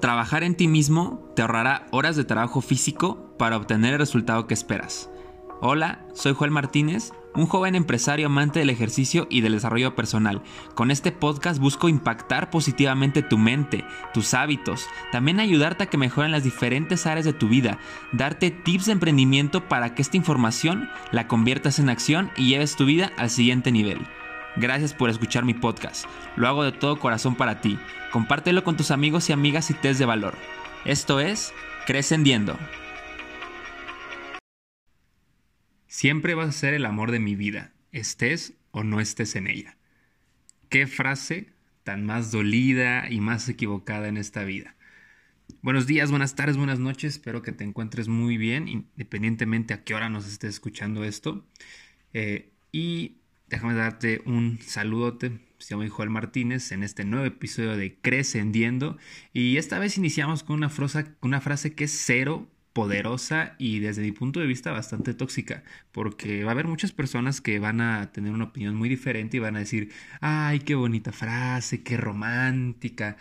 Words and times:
Trabajar 0.00 0.44
en 0.44 0.54
ti 0.54 0.68
mismo 0.68 1.28
te 1.34 1.42
ahorrará 1.42 1.88
horas 1.90 2.14
de 2.14 2.24
trabajo 2.24 2.60
físico 2.60 3.34
para 3.36 3.56
obtener 3.56 3.94
el 3.94 3.98
resultado 3.98 4.46
que 4.46 4.54
esperas. 4.54 5.10
Hola, 5.60 6.06
soy 6.14 6.34
Joel 6.34 6.52
Martínez, 6.52 7.12
un 7.34 7.46
joven 7.46 7.74
empresario 7.74 8.26
amante 8.26 8.60
del 8.60 8.70
ejercicio 8.70 9.26
y 9.28 9.40
del 9.40 9.54
desarrollo 9.54 9.96
personal. 9.96 10.40
Con 10.76 10.92
este 10.92 11.10
podcast 11.10 11.60
busco 11.60 11.88
impactar 11.88 12.48
positivamente 12.48 13.22
tu 13.22 13.38
mente, 13.38 13.84
tus 14.14 14.34
hábitos, 14.34 14.86
también 15.10 15.40
ayudarte 15.40 15.84
a 15.84 15.86
que 15.86 15.98
mejoren 15.98 16.30
las 16.30 16.44
diferentes 16.44 17.04
áreas 17.06 17.24
de 17.24 17.32
tu 17.32 17.48
vida, 17.48 17.78
darte 18.12 18.52
tips 18.52 18.86
de 18.86 18.92
emprendimiento 18.92 19.68
para 19.68 19.96
que 19.96 20.02
esta 20.02 20.16
información 20.16 20.88
la 21.10 21.26
conviertas 21.26 21.80
en 21.80 21.88
acción 21.88 22.30
y 22.36 22.50
lleves 22.50 22.76
tu 22.76 22.84
vida 22.84 23.10
al 23.16 23.30
siguiente 23.30 23.72
nivel. 23.72 24.06
Gracias 24.56 24.94
por 24.94 25.10
escuchar 25.10 25.44
mi 25.44 25.54
podcast. 25.54 26.06
Lo 26.36 26.48
hago 26.48 26.64
de 26.64 26.72
todo 26.72 26.98
corazón 26.98 27.36
para 27.36 27.60
ti. 27.60 27.78
Compártelo 28.10 28.64
con 28.64 28.76
tus 28.76 28.90
amigos 28.90 29.28
y 29.28 29.32
amigas 29.32 29.70
y 29.70 29.74
te 29.74 29.92
de 29.94 30.04
valor. 30.04 30.34
Esto 30.84 31.20
es 31.20 31.52
Crescendiendo. 31.86 32.58
Siempre 35.86 36.34
vas 36.34 36.48
a 36.48 36.52
ser 36.52 36.74
el 36.74 36.84
amor 36.84 37.10
de 37.10 37.18
mi 37.18 37.34
vida, 37.34 37.72
estés 37.92 38.54
o 38.70 38.84
no 38.84 39.00
estés 39.00 39.36
en 39.36 39.46
ella. 39.46 39.76
Qué 40.68 40.86
frase 40.86 41.52
tan 41.82 42.04
más 42.04 42.30
dolida 42.30 43.10
y 43.10 43.20
más 43.20 43.48
equivocada 43.48 44.08
en 44.08 44.18
esta 44.18 44.44
vida. 44.44 44.76
Buenos 45.62 45.86
días, 45.86 46.10
buenas 46.10 46.34
tardes, 46.34 46.56
buenas 46.56 46.78
noches. 46.78 47.14
Espero 47.14 47.42
que 47.42 47.52
te 47.52 47.64
encuentres 47.64 48.08
muy 48.08 48.36
bien, 48.36 48.68
independientemente 48.68 49.72
a 49.74 49.82
qué 49.82 49.94
hora 49.94 50.08
nos 50.08 50.28
estés 50.28 50.50
escuchando 50.50 51.04
esto. 51.04 51.46
Eh, 52.12 52.52
y 52.70 53.17
Déjame 53.48 53.74
darte 53.74 54.22
un 54.26 54.58
saludote. 54.60 55.40
Llama 55.58 55.88
Joel 55.88 56.10
Martínez 56.10 56.70
en 56.72 56.82
este 56.82 57.04
nuevo 57.04 57.26
episodio 57.26 57.76
de 57.76 57.98
Crescendiendo. 58.00 58.96
Y 59.32 59.56
esta 59.56 59.78
vez 59.78 59.98
iniciamos 59.98 60.42
con 60.42 60.56
una 60.56 60.70
una 61.20 61.40
frase 61.40 61.74
que 61.74 61.84
es 61.84 62.02
cero 62.04 62.48
poderosa 62.72 63.56
y 63.58 63.80
desde 63.80 64.02
mi 64.02 64.12
punto 64.12 64.38
de 64.38 64.46
vista 64.46 64.70
bastante 64.70 65.14
tóxica, 65.14 65.64
porque 65.90 66.44
va 66.44 66.50
a 66.50 66.52
haber 66.52 66.68
muchas 66.68 66.92
personas 66.92 67.40
que 67.40 67.58
van 67.58 67.80
a 67.80 68.12
tener 68.12 68.32
una 68.32 68.44
opinión 68.44 68.76
muy 68.76 68.88
diferente 68.88 69.36
y 69.38 69.40
van 69.40 69.56
a 69.56 69.60
decir, 69.60 69.90
ay, 70.20 70.60
qué 70.60 70.74
bonita 70.76 71.10
frase, 71.10 71.82
qué 71.82 71.96
romántica, 71.96 73.16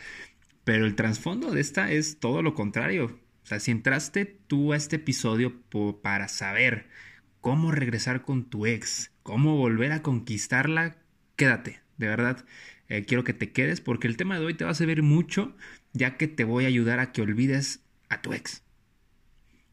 pero 0.64 0.86
el 0.86 0.96
trasfondo 0.96 1.52
de 1.52 1.62
esta 1.62 1.92
es 1.92 2.20
todo 2.20 2.44
lo 2.44 2.54
contrario. 2.54 3.20
O 3.44 3.46
sea, 3.48 3.60
si 3.60 3.72
entraste 3.72 4.26
tú 4.26 4.74
a 4.74 4.78
este 4.78 4.98
episodio 4.98 5.62
para 6.04 6.28
saber 6.28 6.90
cómo 7.42 7.72
regresar 7.72 8.22
con 8.22 8.46
tu 8.46 8.66
ex, 8.66 9.12
cómo 9.24 9.58
volver 9.58 9.92
a 9.92 10.02
conquistarla, 10.02 10.98
quédate, 11.36 11.82
de 11.98 12.08
verdad. 12.08 12.46
Eh, 12.90 13.04
quiero 13.06 13.24
que 13.24 13.34
te 13.34 13.52
quedes 13.52 13.82
porque 13.82 14.08
el 14.08 14.18
tema 14.18 14.40
de 14.40 14.46
hoy 14.46 14.54
te 14.54 14.64
va 14.64 14.72
a 14.72 14.76
servir 14.76 15.04
mucho, 15.04 15.56
ya 15.94 16.18
que 16.18 16.28
te 16.28 16.44
voy 16.44 16.66
a 16.66 16.70
ayudar 16.70 17.00
a 17.00 17.12
que 17.12 17.22
olvides 17.22 17.82
a 18.10 18.22
tu 18.22 18.34
ex. 18.34 18.64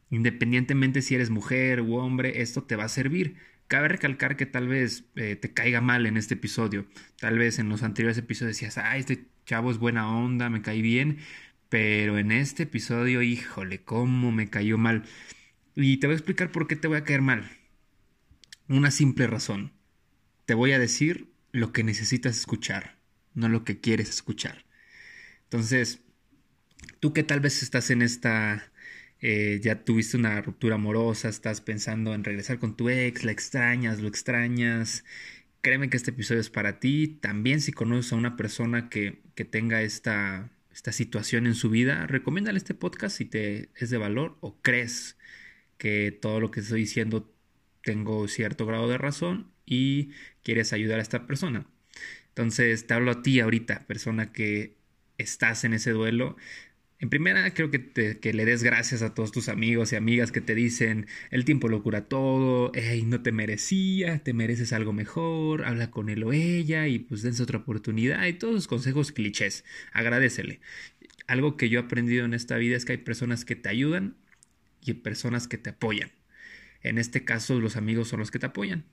Independientemente 0.09 1.01
si 1.01 1.15
eres 1.15 1.29
mujer 1.29 1.81
u 1.81 1.95
hombre, 1.95 2.41
esto 2.41 2.63
te 2.63 2.75
va 2.75 2.85
a 2.85 2.89
servir. 2.89 3.35
Cabe 3.67 3.87
recalcar 3.87 4.37
que 4.37 4.45
tal 4.45 4.67
vez 4.67 5.05
eh, 5.15 5.35
te 5.35 5.51
caiga 5.53 5.81
mal 5.81 6.05
en 6.05 6.17
este 6.17 6.35
episodio. 6.35 6.85
Tal 7.19 7.37
vez 7.39 7.57
en 7.57 7.69
los 7.69 7.83
anteriores 7.83 8.17
episodios 8.17 8.55
decías, 8.55 8.77
ah, 8.77 8.97
este 8.97 9.25
chavo 9.45 9.71
es 9.71 9.77
buena 9.77 10.09
onda, 10.15 10.49
me 10.49 10.61
cae 10.61 10.81
bien. 10.81 11.17
Pero 11.69 12.17
en 12.19 12.31
este 12.31 12.63
episodio, 12.63 13.21
híjole, 13.23 13.81
cómo 13.81 14.31
me 14.31 14.49
cayó 14.49 14.77
mal. 14.77 15.03
Y 15.75 15.97
te 15.97 16.07
voy 16.07 16.13
a 16.13 16.17
explicar 16.17 16.51
por 16.51 16.67
qué 16.67 16.75
te 16.75 16.87
voy 16.87 16.97
a 16.97 17.03
caer 17.03 17.21
mal. 17.21 17.49
Una 18.69 18.91
simple 18.91 19.27
razón. 19.27 19.73
Te 20.45 20.53
voy 20.53 20.71
a 20.71 20.79
decir 20.79 21.29
lo 21.51 21.73
que 21.73 21.83
necesitas 21.83 22.37
escuchar, 22.37 22.97
no 23.33 23.49
lo 23.49 23.63
que 23.65 23.79
quieres 23.79 24.09
escuchar. 24.09 24.65
Entonces, 25.43 26.01
tú 26.99 27.13
que 27.13 27.23
tal 27.23 27.41
vez 27.41 27.61
estás 27.61 27.89
en 27.89 28.01
esta, 28.01 28.71
eh, 29.19 29.59
ya 29.61 29.83
tuviste 29.83 30.17
una 30.17 30.41
ruptura 30.41 30.75
amorosa, 30.75 31.29
estás 31.29 31.61
pensando 31.61 32.13
en 32.13 32.23
regresar 32.23 32.59
con 32.59 32.77
tu 32.77 32.89
ex, 32.89 33.23
la 33.23 33.31
extrañas, 33.31 33.99
lo 33.99 34.07
extrañas, 34.07 35.03
créeme 35.61 35.89
que 35.89 35.97
este 35.97 36.11
episodio 36.11 36.41
es 36.41 36.49
para 36.49 36.79
ti. 36.79 37.19
También 37.21 37.59
si 37.59 37.73
conoces 37.73 38.13
a 38.13 38.17
una 38.17 38.37
persona 38.37 38.89
que, 38.89 39.21
que 39.35 39.45
tenga 39.45 39.81
esta, 39.81 40.51
esta 40.71 40.91
situación 40.93 41.47
en 41.47 41.55
su 41.55 41.69
vida, 41.69 42.07
recomiéndale 42.07 42.57
este 42.57 42.75
podcast 42.75 43.17
si 43.17 43.25
te 43.25 43.69
es 43.75 43.89
de 43.89 43.97
valor 43.97 44.37
o 44.41 44.61
crees 44.61 45.17
que 45.77 46.11
todo 46.11 46.39
lo 46.39 46.51
que 46.51 46.61
estoy 46.61 46.81
diciendo 46.81 47.31
tengo 47.81 48.27
cierto 48.27 48.65
grado 48.65 48.89
de 48.89 48.97
razón 48.97 49.51
y 49.65 50.11
quieres 50.43 50.73
ayudar 50.73 50.99
a 50.99 51.03
esta 51.03 51.27
persona. 51.27 51.67
Entonces 52.29 52.87
te 52.87 52.93
hablo 52.93 53.11
a 53.11 53.21
ti 53.21 53.39
ahorita, 53.39 53.85
persona 53.87 54.31
que 54.33 54.75
estás 55.17 55.63
en 55.63 55.73
ese 55.73 55.91
duelo. 55.91 56.35
En 56.99 57.09
primera, 57.09 57.53
creo 57.53 57.71
que, 57.71 58.19
que 58.19 58.33
le 58.33 58.45
des 58.45 58.63
gracias 58.63 59.01
a 59.01 59.13
todos 59.13 59.31
tus 59.31 59.49
amigos 59.49 59.93
y 59.93 59.95
amigas 59.95 60.31
que 60.31 60.41
te 60.41 60.55
dicen, 60.55 61.07
el 61.29 61.45
tiempo 61.45 61.67
lo 61.69 61.83
cura 61.83 62.07
todo, 62.07 62.71
no 63.05 63.21
te 63.21 63.31
merecía, 63.31 64.19
te 64.19 64.33
mereces 64.33 64.73
algo 64.73 64.93
mejor, 64.93 65.65
habla 65.65 65.91
con 65.91 66.09
él 66.09 66.23
o 66.23 66.33
ella 66.33 66.87
y 66.87 66.99
pues 66.99 67.21
dense 67.21 67.43
otra 67.43 67.59
oportunidad 67.59 68.25
y 68.25 68.33
todos 68.33 68.53
los 68.53 68.67
consejos 68.67 69.11
clichés, 69.11 69.65
agradecele. 69.93 70.61
Algo 71.27 71.57
que 71.57 71.69
yo 71.69 71.79
he 71.79 71.83
aprendido 71.83 72.25
en 72.25 72.33
esta 72.33 72.57
vida 72.57 72.77
es 72.77 72.85
que 72.85 72.93
hay 72.93 72.97
personas 72.99 73.45
que 73.45 73.55
te 73.55 73.69
ayudan 73.69 74.15
y 74.85 74.93
personas 74.93 75.47
que 75.47 75.57
te 75.57 75.71
apoyan. 75.71 76.11
En 76.81 76.97
este 76.97 77.25
caso 77.25 77.59
los 77.59 77.77
amigos 77.77 78.09
son 78.09 78.19
los 78.19 78.31
que 78.31 78.39
te 78.39 78.45
apoyan, 78.45 78.85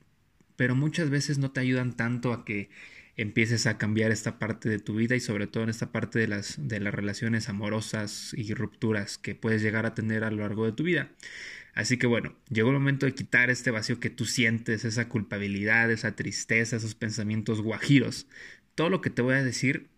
pero 0.56 0.75
muchas 0.75 1.10
veces 1.10 1.38
no 1.38 1.50
te 1.53 1.60
ayudan 1.60 1.97
tanto 1.97 2.32
a 2.32 2.44
que 2.44 2.70
empieces 3.16 3.66
a 3.66 3.78
cambiar 3.78 4.10
esta 4.10 4.38
parte 4.38 4.69
de 4.69 4.78
tu 4.78 4.94
vida 4.94 5.14
y 5.14 5.20
sobre 5.20 5.47
todo 5.47 5.64
en 5.64 5.70
esta 5.70 5.92
parte 5.92 6.19
de 6.19 6.28
las, 6.28 6.56
de 6.58 6.80
las 6.80 6.94
relaciones 6.94 7.48
amorosas 7.48 8.34
y 8.36 8.54
rupturas 8.54 9.19
que 9.19 9.34
puedes 9.34 9.62
llegar 9.62 9.84
a 9.86 9.94
tener 9.94 10.25
a 10.25 10.30
lo 10.30 10.38
largo 10.38 10.64
de 10.64 10.72
tu 10.72 10.84
vida. 10.84 11.10
Así 11.75 11.97
que 11.98 12.06
bueno, 12.06 12.34
llegó 12.50 12.70
el 12.70 12.78
momento 12.78 13.06
de 13.06 13.14
quitar 13.14 13.50
este 13.50 13.70
vacío 13.70 14.00
que 14.00 14.10
tú 14.10 14.24
sientes, 14.24 14.84
esa 14.84 15.09
culpabilidad, 15.09 15.91
esa 15.91 16.16
tristeza, 16.16 16.76
esos 16.76 16.94
pensamientos 16.94 17.62
guajiros. 17.62 18.26
Todo 18.74 18.91
lo 18.91 19.00
que 19.00 19.10
te 19.10 19.22
voy 19.22 19.34
a 19.34 19.44
decir 19.44 19.88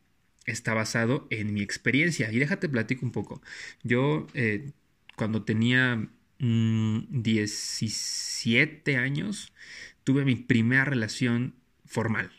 está 0.47 0.75
basado 0.75 1.26
en 1.31 1.53
mi 1.55 1.62
experiencia. 1.62 2.31
Y 2.32 2.38
déjate 2.38 2.69
platico 2.69 3.05
un 3.06 3.12
poco. 3.12 3.43
Yo 3.82 4.26
eh, 4.34 4.72
cuando 5.17 5.45
tenía 5.45 6.09
17 6.39 8.97
mm, 8.97 9.01
años, 9.01 9.53
tuve 10.05 10.25
mi 10.25 10.37
primera 10.37 10.85
relación 10.85 11.55
formal. 11.85 12.31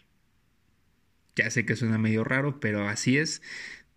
Ya 1.35 1.49
sé 1.51 1.65
que 1.65 1.75
suena 1.75 1.97
medio 1.97 2.23
raro, 2.23 2.59
pero 2.59 2.87
así 2.87 3.17
es. 3.17 3.41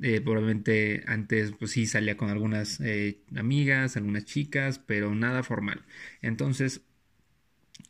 Eh, 0.00 0.20
probablemente 0.20 1.02
antes, 1.06 1.52
pues 1.58 1.72
sí, 1.72 1.86
salía 1.86 2.16
con 2.16 2.30
algunas 2.30 2.80
eh, 2.80 3.20
amigas, 3.36 3.96
algunas 3.96 4.24
chicas, 4.24 4.78
pero 4.78 5.14
nada 5.14 5.42
formal. 5.42 5.84
Entonces, 6.22 6.82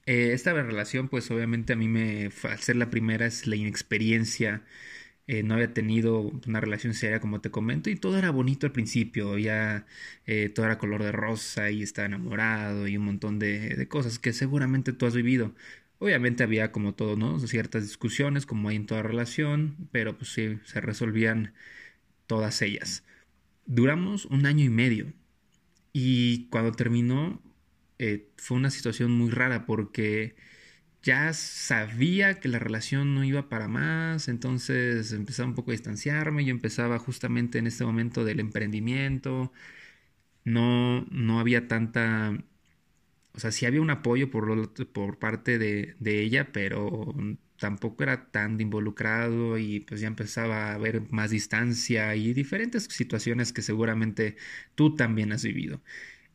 eh, 0.07 0.33
esta 0.33 0.53
relación, 0.55 1.09
pues 1.09 1.31
obviamente 1.31 1.73
a 1.75 1.77
mí 1.77 1.89
me, 1.89 2.31
al 2.45 2.59
ser 2.61 2.77
la 2.77 2.91
primera, 2.91 3.27
es 3.27 3.47
la 3.47 3.57
inexperiencia 3.57 4.65
eh, 5.29 5.43
no 5.43 5.55
había 5.55 5.75
tenido 5.75 6.21
una 6.47 6.61
relación 6.61 6.95
seria 6.95 7.21
como 7.21 7.41
te 7.43 7.51
comento 7.51 7.91
y 7.91 7.97
todo 7.97 8.19
era 8.19 8.31
bonito 8.31 8.67
al 8.67 8.73
principio, 8.73 9.39
ya 9.39 9.87
eh, 10.27 10.49
todo 10.49 10.67
era 10.67 10.79
color 10.79 11.03
de 11.03 11.13
rosa 11.13 11.71
y 11.71 11.83
estaba 11.83 12.07
enamorado 12.07 12.89
y 12.89 12.97
un 12.97 13.05
montón 13.05 13.39
de, 13.39 13.87
cosas 13.89 14.19
que 14.19 14.33
seguramente 14.33 14.93
tú 14.93 15.07
has 15.07 15.15
vivido. 15.15 15.55
Obviamente 15.99 16.45
había 16.45 16.73
como 16.73 16.95
todo, 16.95 17.17
¿no? 17.17 17.39
Ciertas 17.41 17.83
discusiones 17.83 18.47
como 18.47 18.69
hay 18.71 18.77
en 18.77 18.87
toda 18.87 19.03
relación, 19.03 19.77
pero 19.93 20.17
pues 20.17 20.31
sí, 20.33 20.59
se 20.65 20.81
resolvían 20.81 21.53
todas 22.27 22.63
ellas. 22.63 23.05
Duramos 23.67 24.27
un 24.27 24.47
año 24.47 24.65
y 24.65 24.71
medio 24.71 25.13
y 25.93 26.47
cuando 26.51 26.73
terminó 26.73 27.43
eh, 27.99 28.29
fue 28.37 28.57
una 28.57 28.71
situación 28.71 29.13
muy 29.13 29.31
rara 29.31 29.67
porque 29.67 30.37
ya 31.03 31.33
sabía 31.33 32.41
que 32.41 32.49
la 32.49 32.59
relación 32.59 33.15
no 33.15 33.25
iba 33.25 33.49
para 33.49 33.69
más, 33.69 34.29
entonces 34.29 35.13
empezaba 35.13 35.49
un 35.49 35.55
poco 35.55 35.71
a 35.71 35.75
distanciarme, 35.75 36.45
yo 36.45 36.51
empezaba 36.53 36.99
justamente 36.99 37.59
en 37.59 37.67
este 37.67 37.85
momento 37.85 38.25
del 38.25 38.41
emprendimiento, 38.41 39.53
no, 40.45 41.03
no 41.11 41.41
había 41.41 41.69
tanta, 41.69 42.33
o 43.35 43.41
sea, 43.41 43.53
sí 43.53 43.67
había 43.67 43.81
un 43.81 43.91
apoyo 43.91 44.31
por, 44.31 44.73
por 44.93 45.19
parte 45.19 45.59
de, 45.59 45.97
de 46.01 46.21
ella, 46.23 46.53
pero 46.53 47.15
tampoco 47.59 48.03
era 48.05 48.31
tan 48.31 48.61
involucrado 48.61 49.59
y 49.59 49.81
pues 49.81 50.01
ya 50.01 50.09
empezaba 50.09 50.71
a 50.71 50.75
haber 50.75 51.03
más 51.13 51.31
distancia 51.31 52.15
y 52.17 52.33
diferentes 52.35 52.85
situaciones 52.85 53.53
que 53.53 53.63
seguramente 53.63 54.37
tú 54.75 54.95
también 54.97 55.33
has 55.33 55.43
vivido. 55.45 55.81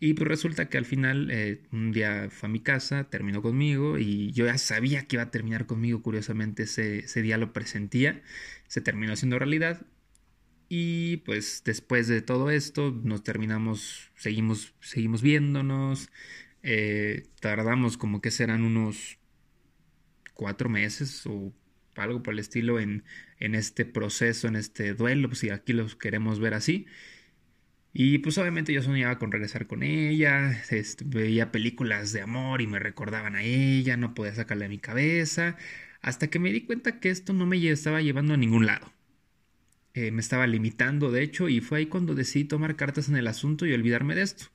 Y 0.06 0.16
pues 0.16 0.28
resulta 0.28 0.68
que 0.68 0.78
al 0.78 0.84
final 0.84 1.32
eh, 1.32 1.62
un 1.72 1.94
día 1.94 2.28
fue 2.30 2.50
a 2.50 2.52
mi 2.52 2.60
casa, 2.60 3.06
terminó 3.06 3.42
conmigo 3.42 3.98
y 3.98 4.34
yo 4.34 4.46
ya 4.46 4.58
sabía 4.58 5.08
que 5.08 5.16
iba 5.16 5.24
a 5.24 5.32
terminar 5.32 5.66
conmigo, 5.66 6.02
curiosamente 6.02 6.64
ese, 6.64 7.00
ese 7.06 7.22
día 7.22 7.38
lo 7.38 7.54
presentía, 7.54 8.22
se 8.68 8.82
terminó 8.82 9.14
haciendo 9.14 9.40
realidad 9.40 9.86
y 10.68 11.18
pues 11.26 11.62
después 11.64 12.10
de 12.10 12.22
todo 12.22 12.50
esto 12.52 12.92
nos 13.02 13.24
terminamos, 13.24 14.12
seguimos, 14.18 14.74
seguimos 14.82 15.22
viéndonos, 15.22 16.10
eh, 16.64 17.24
tardamos 17.40 17.96
como 17.96 18.20
que 18.20 18.32
serán 18.32 18.66
unos 18.66 19.20
cuatro 20.34 20.68
meses 20.68 21.26
o 21.28 21.54
algo 21.96 22.22
por 22.24 22.34
el 22.34 22.40
estilo 22.40 22.78
en, 22.82 23.06
en 23.40 23.56
este 23.56 23.86
proceso, 23.86 24.50
en 24.50 24.58
este 24.58 24.96
duelo, 24.96 25.30
pues 25.30 25.40
si 25.40 25.50
aquí 25.50 25.72
los 25.72 25.96
queremos 25.96 26.42
ver 26.42 26.56
así. 26.56 26.88
Y 27.94 28.18
pues 28.20 28.38
obviamente 28.40 28.74
yo 28.74 28.82
soñaba 28.82 29.20
con 29.20 29.32
regresar 29.32 29.68
con 29.68 29.84
ella, 29.84 30.52
este, 30.72 31.06
veía 31.06 31.52
películas 31.52 32.12
de 32.12 32.22
amor 32.22 32.62
y 32.62 32.68
me 32.68 32.80
recordaban 32.80 33.36
a 33.36 33.44
ella, 33.44 33.98
no 33.98 34.16
podía 34.16 34.34
sacarle 34.34 34.66
a 34.66 34.70
mi 34.70 34.80
cabeza, 34.80 35.58
hasta 36.02 36.28
que 36.30 36.40
me 36.40 36.52
di 36.52 36.62
cuenta 36.62 37.00
que 37.00 37.10
esto 37.12 37.34
no 37.34 37.46
me 37.46 37.58
estaba 37.70 38.02
llevando 38.02 38.34
a 38.34 38.38
ningún 38.38 38.66
lado. 38.66 38.92
Eh, 39.94 40.12
me 40.12 40.22
estaba 40.22 40.48
limitando, 40.48 41.12
de 41.12 41.22
hecho, 41.22 41.50
y 41.50 41.62
fue 41.62 41.80
ahí 41.80 41.86
cuando 41.86 42.16
decidí 42.16 42.46
tomar 42.46 42.76
cartas 42.76 43.10
en 43.10 43.16
el 43.16 43.28
asunto 43.28 43.66
y 43.68 43.74
olvidarme 43.74 44.16
de 44.16 44.24
esto. 44.24 44.46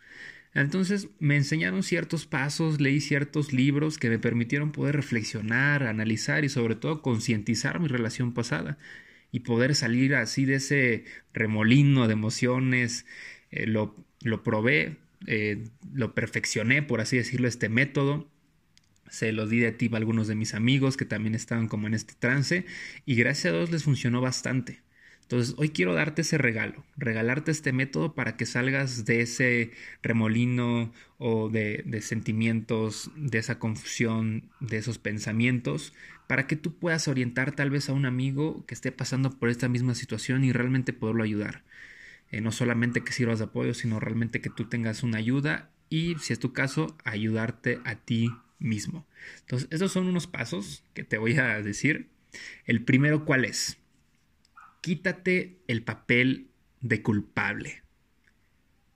Entonces 0.55 1.09
me 1.21 1.37
enseñaron 1.37 1.83
ciertos 1.85 2.27
pasos, 2.27 2.81
leí 2.81 3.01
ciertos 3.01 3.53
libros 3.53 3.99
que 3.99 4.09
me 4.11 4.19
permitieron 4.19 4.73
poder 4.73 4.97
reflexionar, 4.97 5.85
analizar 5.85 6.45
y 6.45 6.49
sobre 6.49 6.75
todo 6.75 7.03
concientizar 7.03 7.81
mi 7.81 7.89
relación 7.89 8.35
pasada 8.35 8.79
y 9.31 9.41
poder 9.41 9.75
salir 9.75 10.15
así 10.15 10.45
de 10.45 10.57
ese 10.57 11.05
remolino 11.33 12.07
de 12.07 12.13
emociones. 12.15 13.07
Eh, 13.51 13.67
lo, 13.67 13.95
lo, 14.23 14.43
probé, 14.43 14.97
eh, 15.27 15.65
lo 15.93 16.15
perfeccioné, 16.15 16.83
por 16.83 17.01
así 17.01 17.17
decirlo, 17.17 17.49
este 17.49 17.69
método. 17.69 18.29
Se 19.11 19.33
lo 19.33 19.47
di 19.47 19.59
de 19.59 19.73
tip 19.73 19.95
a 19.95 19.97
algunos 19.97 20.29
de 20.29 20.35
mis 20.35 20.55
amigos 20.55 20.97
que 20.97 21.07
también 21.07 21.35
estaban 21.35 21.69
como 21.69 21.87
en 21.87 21.95
este 21.95 22.15
trance 22.19 22.67
y 23.07 23.15
gracias 23.15 23.55
a 23.55 23.57
Dios 23.57 23.71
les 23.71 23.85
funcionó 23.85 24.21
bastante. 24.21 24.83
Entonces, 25.29 25.55
hoy 25.59 25.69
quiero 25.69 25.93
darte 25.93 26.23
ese 26.23 26.39
regalo, 26.39 26.87
regalarte 26.97 27.51
este 27.51 27.75
método 27.75 28.15
para 28.15 28.39
que 28.39 28.47
salgas 28.47 29.05
de 29.05 29.21
ese 29.21 29.73
remolino 30.03 30.91
o 31.19 31.51
de, 31.51 31.85
sentimientos, 32.01 33.11
de 33.15 33.37
esa 33.37 33.59
confusión, 33.59 34.49
de 34.61 34.79
esos 34.79 34.97
pensamientos, 34.97 35.93
para 36.29 36.47
que 36.47 36.57
tú 36.57 36.79
puedas 36.79 37.09
orientar 37.09 37.53
tal 37.53 37.69
vez 37.69 37.91
a 37.91 37.93
un 37.93 38.07
amigo 38.07 38.65
que 38.65 38.73
esté 38.73 38.91
pasando 38.91 39.39
por 39.39 39.51
esta 39.51 39.69
misma 39.69 39.95
situación 39.95 40.45
y 40.45 40.53
realmente 40.53 40.95
poderlo 40.95 41.25
ayudar. 41.25 41.63
Eh, 42.31 42.41
no 42.41 42.51
solamente 42.51 43.05
que 43.05 43.13
sirvas 43.13 43.39
de 43.39 43.45
apoyo, 43.45 43.75
sino 43.75 44.01
realmente 44.01 44.41
que 44.41 44.49
tú 44.49 44.65
tengas 44.65 45.03
una 45.03 45.19
ayuda 45.19 45.69
y, 45.91 46.15
si 46.23 46.33
es 46.33 46.39
tu 46.39 46.55
caso, 46.55 46.97
ayudarte 47.05 47.81
a 47.85 47.97
ti 47.97 48.31
mismo. 48.59 49.07
Entonces, 49.41 49.69
estos 49.73 49.93
son 49.93 50.07
unos 50.07 50.27
pasos 50.27 50.85
que 50.95 51.05
te 51.05 51.19
voy 51.19 51.37
a 51.37 51.61
decir. 51.61 52.09
El 52.65 52.83
primero, 52.83 53.27
¿cuál 53.27 53.45
es? 53.45 53.77
Quítate 54.81 55.59
el 55.67 55.83
papel 55.83 56.49
de 56.81 57.03
culpable. 57.03 57.83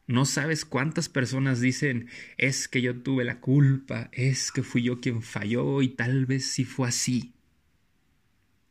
No 0.06 0.24
sabes 0.24 0.64
cuántas 0.64 1.08
personas 1.08 1.60
dicen, 1.60 2.08
es 2.36 2.68
que 2.68 2.82
yo 2.82 3.00
tuve 3.02 3.24
la 3.24 3.40
culpa, 3.40 4.10
es 4.12 4.52
que 4.52 4.62
fui 4.62 4.82
yo 4.82 5.00
quien 5.00 5.22
falló 5.22 5.80
y 5.80 5.88
tal 5.88 6.26
vez 6.26 6.50
sí 6.50 6.64
fue 6.64 6.88
así. 6.88 7.32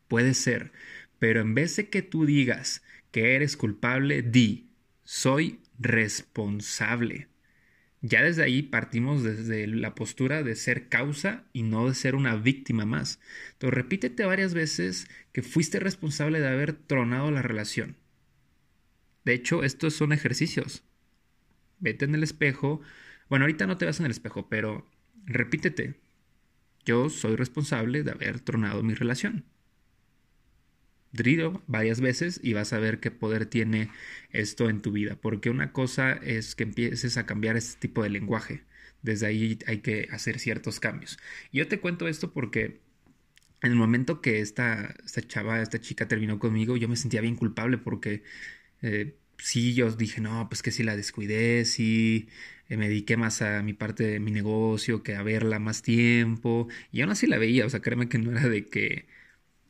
Puede 0.08 0.34
ser, 0.34 0.72
pero 1.20 1.42
en 1.42 1.56
vez 1.56 1.78
de 1.78 1.90
que 1.90 2.02
tú 2.02 2.26
digas 2.26 2.84
que 3.12 3.36
eres 3.36 3.58
culpable, 3.58 4.22
di, 4.22 4.70
soy 5.04 5.60
responsable. 5.80 7.31
Ya 8.02 8.24
desde 8.24 8.44
ahí 8.44 8.64
partimos 8.64 9.24
desde 9.24 9.68
la 9.68 9.94
postura 9.94 10.42
de 10.42 10.56
ser 10.56 10.90
causa 10.90 11.44
y 11.54 11.62
no 11.62 11.88
de 11.88 11.94
ser 11.94 12.16
una 12.16 12.36
víctima 12.36 12.86
más. 12.86 13.20
Entonces 13.54 13.76
repítete 13.76 14.26
varias 14.26 14.56
veces 14.56 15.08
que 15.32 15.44
fuiste 15.44 15.80
responsable 15.80 16.40
de 16.40 16.48
haber 16.48 16.74
tronado 16.74 17.30
la 17.30 17.44
relación. 17.44 17.96
De 19.24 19.34
hecho, 19.34 19.64
estos 19.64 19.94
son 19.94 20.14
ejercicios. 20.14 20.84
Vete 21.80 22.06
en 22.06 22.16
el 22.16 22.24
espejo. 22.24 22.82
Bueno, 23.30 23.46
ahorita 23.46 23.68
no 23.68 23.78
te 23.78 23.86
vas 23.86 24.00
en 24.00 24.08
el 24.08 24.12
espejo, 24.12 24.50
pero 24.50 24.90
repítete. 25.26 26.00
Yo 26.86 27.12
soy 27.12 27.36
responsable 27.36 28.02
de 28.02 28.12
haber 28.12 28.40
tronado 28.40 28.82
mi 28.82 28.96
relación 28.96 29.46
varias 31.68 32.02
veces 32.02 32.40
y 32.44 32.54
vas 32.54 32.74
a 32.74 32.80
ver 32.80 33.00
qué 33.00 33.12
poder 33.12 33.46
tiene 33.46 33.90
esto 34.32 34.70
en 34.70 34.82
tu 34.82 34.92
vida. 34.92 35.16
Porque 35.22 35.50
una 35.50 35.72
cosa 35.74 36.14
es 36.14 36.56
que 36.56 36.64
empieces 36.64 37.18
a 37.18 37.26
cambiar 37.26 37.58
este 37.58 37.80
tipo 37.80 38.04
de 38.04 38.10
lenguaje. 38.10 38.64
Desde 39.02 39.28
ahí 39.28 39.60
hay 39.68 39.80
que 39.80 40.08
hacer 40.12 40.40
ciertos 40.40 40.80
cambios. 40.80 41.20
Yo 41.52 41.68
te 41.68 41.80
cuento 41.80 42.08
esto 42.08 42.34
porque 42.34 42.82
en 43.62 43.72
el 43.72 43.76
momento 43.78 44.22
que 44.22 44.42
esta, 44.42 44.96
esta 45.06 45.22
chava, 45.22 45.62
esta 45.62 45.80
chica 45.82 46.08
terminó 46.08 46.40
conmigo, 46.40 46.78
yo 46.78 46.88
me 46.90 46.96
sentía 46.96 47.22
bien 47.22 47.36
culpable 47.36 47.78
porque 47.78 48.24
eh, 48.82 49.16
sí, 49.38 49.74
yo 49.76 49.92
dije, 49.92 50.22
no, 50.22 50.48
pues 50.50 50.62
que 50.64 50.72
si 50.72 50.84
la 50.84 50.96
descuidé, 50.96 51.66
sí, 51.66 52.30
eh, 52.70 52.78
me 52.78 52.88
dediqué 52.90 53.18
más 53.18 53.42
a 53.42 53.62
mi 53.64 53.74
parte 53.74 54.04
de 54.06 54.20
mi 54.20 54.32
negocio 54.32 55.04
que 55.04 55.16
a 55.16 55.24
verla 55.24 55.60
más 55.60 55.82
tiempo. 55.84 56.68
Y 56.92 57.02
aún 57.02 57.12
así 57.12 57.28
la 57.28 57.38
veía, 57.38 57.66
o 57.66 57.70
sea, 57.70 57.82
créeme 57.82 58.10
que 58.10 58.18
no 58.20 58.32
era 58.32 58.48
de 58.50 58.66
que... 58.66 59.08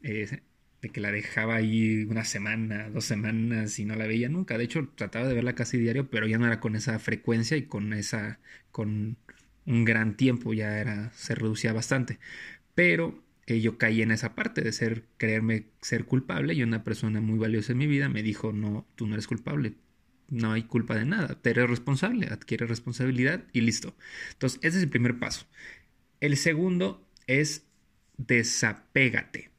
Eh, 0.03 0.41
de 0.81 0.89
que 0.89 1.01
la 1.01 1.12
dejaba 1.12 1.56
ahí 1.56 2.06
una 2.06 2.25
semana, 2.25 2.89
dos 2.89 3.06
semanas 3.06 3.78
y 3.80 3.86
no 3.86 3.95
la 3.95 4.07
veía 4.07 4.30
nunca. 4.30 4.57
De 4.57 4.63
hecho, 4.63 4.89
trataba 4.95 5.28
de 5.28 5.36
verla 5.36 5.54
casi 5.56 5.78
diario, 5.78 6.10
pero 6.10 6.28
ya 6.28 6.38
no 6.38 6.48
era 6.48 6.60
con 6.60 6.75
esa 6.75 6.98
frecuencia 7.00 7.56
y 7.57 7.63
con 7.63 7.94
esa, 7.94 8.39
con 8.72 9.18
un 9.66 9.86
gran 9.86 10.18
tiempo, 10.18 10.54
ya 10.54 10.80
era, 10.80 11.12
se 11.13 11.36
reducía 11.36 11.74
bastante. 11.74 12.19
Pero 12.75 13.24
eh, 13.48 13.62
yo 13.62 13.78
caí 13.78 14.01
en 14.01 14.12
esa 14.12 14.36
parte 14.36 14.62
de 14.62 14.72
ser, 14.72 15.06
creerme 15.18 15.68
ser 15.81 16.06
culpable 16.06 16.54
y 16.54 16.63
una 16.63 16.83
persona 16.83 17.22
muy 17.22 17.38
valiosa 17.39 17.74
en 17.74 17.80
mi 17.80 17.88
vida 17.88 18.10
me 18.10 18.24
dijo, 18.24 18.54
no, 18.54 18.88
tú 18.95 19.07
no 19.07 19.13
eres 19.16 19.28
culpable, 19.28 19.75
no 20.30 20.54
hay 20.54 20.63
culpa 20.63 20.95
de 20.95 21.06
nada, 21.06 21.39
te 21.42 21.51
eres 21.51 21.69
responsable, 21.69 22.28
adquiere 22.28 22.66
responsabilidad 22.66 23.44
y 23.54 23.62
listo. 23.62 23.95
Entonces, 24.33 24.60
ese 24.63 24.78
es 24.78 24.83
el 24.83 24.89
primer 24.89 25.19
paso. 25.19 25.45
El 26.22 26.38
segundo 26.38 27.07
es 27.28 27.66
desapégate 28.18 29.50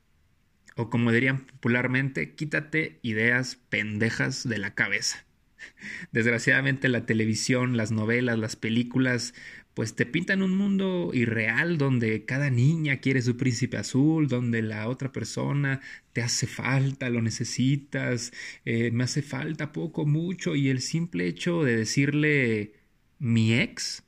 o 0.76 0.90
como 0.90 1.12
dirían 1.12 1.40
popularmente, 1.46 2.34
quítate 2.34 2.98
ideas 3.02 3.56
pendejas 3.68 4.48
de 4.48 4.58
la 4.58 4.74
cabeza. 4.74 5.24
Desgraciadamente 6.12 6.88
la 6.88 7.06
televisión, 7.06 7.76
las 7.76 7.92
novelas, 7.92 8.38
las 8.38 8.56
películas, 8.56 9.34
pues 9.74 9.94
te 9.94 10.04
pintan 10.06 10.42
un 10.42 10.56
mundo 10.56 11.10
irreal 11.14 11.78
donde 11.78 12.24
cada 12.24 12.50
niña 12.50 12.98
quiere 12.98 13.22
su 13.22 13.36
príncipe 13.36 13.78
azul, 13.78 14.28
donde 14.28 14.62
la 14.62 14.88
otra 14.88 15.12
persona 15.12 15.80
te 16.12 16.22
hace 16.22 16.46
falta, 16.46 17.08
lo 17.08 17.22
necesitas, 17.22 18.32
eh, 18.64 18.90
me 18.90 19.04
hace 19.04 19.22
falta 19.22 19.72
poco, 19.72 20.04
mucho, 20.04 20.54
y 20.54 20.68
el 20.68 20.80
simple 20.80 21.26
hecho 21.26 21.64
de 21.64 21.76
decirle 21.76 22.74
mi 23.18 23.54
ex, 23.54 24.04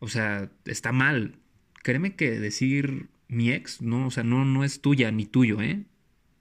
o 0.00 0.08
sea, 0.08 0.50
está 0.66 0.92
mal. 0.92 1.36
Créeme 1.82 2.14
que 2.16 2.38
decir 2.38 3.08
mi 3.28 3.50
ex, 3.52 3.82
no, 3.82 4.06
o 4.06 4.10
sea, 4.10 4.24
no, 4.24 4.44
no 4.44 4.64
es 4.64 4.80
tuya 4.80 5.10
ni 5.12 5.26
tuyo, 5.26 5.60
¿eh? 5.62 5.84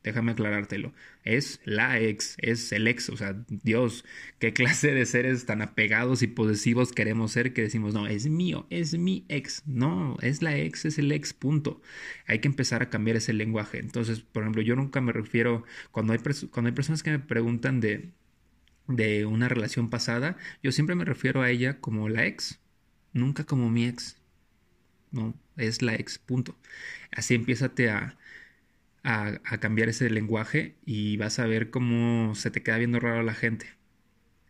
Déjame 0.04 0.32
aclarártelo. 0.32 0.94
Es 1.24 1.60
la 1.66 2.00
ex, 2.00 2.38
es 2.40 2.72
el 2.72 2.88
ex, 2.88 3.10
o 3.10 3.18
sea, 3.18 3.36
Dios, 3.50 4.06
qué 4.40 4.54
clase 4.54 4.94
de 4.94 5.06
seres 5.06 5.46
tan 5.46 5.62
apegados 5.62 6.22
y 6.22 6.28
posesivos 6.28 6.94
queremos 6.94 7.34
ser 7.34 7.54
que 7.54 7.64
decimos, 7.64 7.94
no, 7.94 8.08
es 8.08 8.28
mío, 8.30 8.68
es 8.70 8.98
mi 8.98 9.26
ex. 9.28 9.64
No, 9.66 10.18
es 10.22 10.42
la 10.42 10.58
ex, 10.58 10.86
es 10.86 10.98
el 10.98 11.12
ex, 11.12 11.34
punto. 11.34 11.82
Hay 12.26 12.40
que 12.40 12.48
empezar 12.48 12.82
a 12.82 12.90
cambiar 12.90 13.18
ese 13.18 13.34
lenguaje. 13.34 13.80
Entonces, 13.80 14.22
por 14.22 14.44
ejemplo, 14.44 14.62
yo 14.62 14.76
nunca 14.78 15.02
me 15.02 15.12
refiero, 15.12 15.66
cuando 15.92 16.14
hay, 16.14 16.20
cuando 16.52 16.70
hay 16.70 16.76
personas 16.76 17.04
que 17.04 17.12
me 17.12 17.20
preguntan 17.20 17.82
de, 17.82 18.12
de 18.88 19.26
una 19.26 19.50
relación 19.50 19.90
pasada, 19.90 20.38
yo 20.64 20.72
siempre 20.72 20.96
me 20.96 21.06
refiero 21.06 21.42
a 21.42 21.50
ella 21.50 21.80
como 21.82 22.10
la 22.10 22.26
ex, 22.26 22.62
nunca 23.14 23.44
como 23.46 23.70
mi 23.70 23.86
ex. 23.88 24.18
No, 25.12 25.34
es 25.58 25.82
la 25.82 25.96
ex, 25.96 26.20
punto. 26.20 26.56
Así 27.12 27.36
empiézate 27.36 27.90
a, 27.90 28.18
a, 29.04 29.40
a, 29.46 29.60
cambiar 29.60 29.90
ese 29.90 30.10
lenguaje 30.10 30.76
y 30.86 31.18
vas 31.18 31.40
a 31.40 31.48
ver 31.48 31.70
cómo 31.70 32.36
se 32.36 32.52
te 32.52 32.64
queda 32.64 32.78
viendo 32.78 33.00
raro 33.00 33.20
a 33.22 33.24
la 33.24 33.34
gente. 33.34 33.78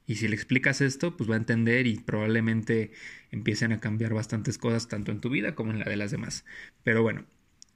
Y 0.08 0.16
si 0.16 0.28
le 0.30 0.36
explicas 0.36 0.82
esto, 0.82 1.18
pues 1.18 1.30
va 1.30 1.36
a 1.36 1.38
entender 1.38 1.86
y 1.86 1.98
probablemente 2.00 2.92
empiecen 3.32 3.74
a 3.74 3.80
cambiar 3.82 4.14
bastantes 4.14 4.58
cosas, 4.58 4.88
tanto 4.88 5.12
en 5.12 5.20
tu 5.22 5.30
vida 5.30 5.54
como 5.54 5.72
en 5.72 5.80
la 5.80 5.86
de 5.86 5.98
las 5.98 6.12
demás. 6.12 6.46
Pero 6.84 7.04
bueno, 7.04 7.26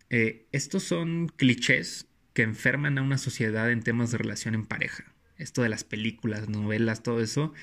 eh, 0.09 0.47
estos 0.51 0.83
son 0.83 1.27
clichés 1.35 2.07
que 2.33 2.43
enferman 2.43 2.97
a 2.97 3.01
una 3.01 3.17
sociedad 3.17 3.71
en 3.71 3.81
temas 3.83 4.11
de 4.11 4.17
relación 4.19 4.55
en 4.55 4.65
pareja. 4.65 5.13
Esto 5.37 5.61
de 5.61 5.69
las 5.69 5.83
películas, 5.83 6.49
novelas, 6.49 7.03
todo 7.03 7.21
eso, 7.21 7.53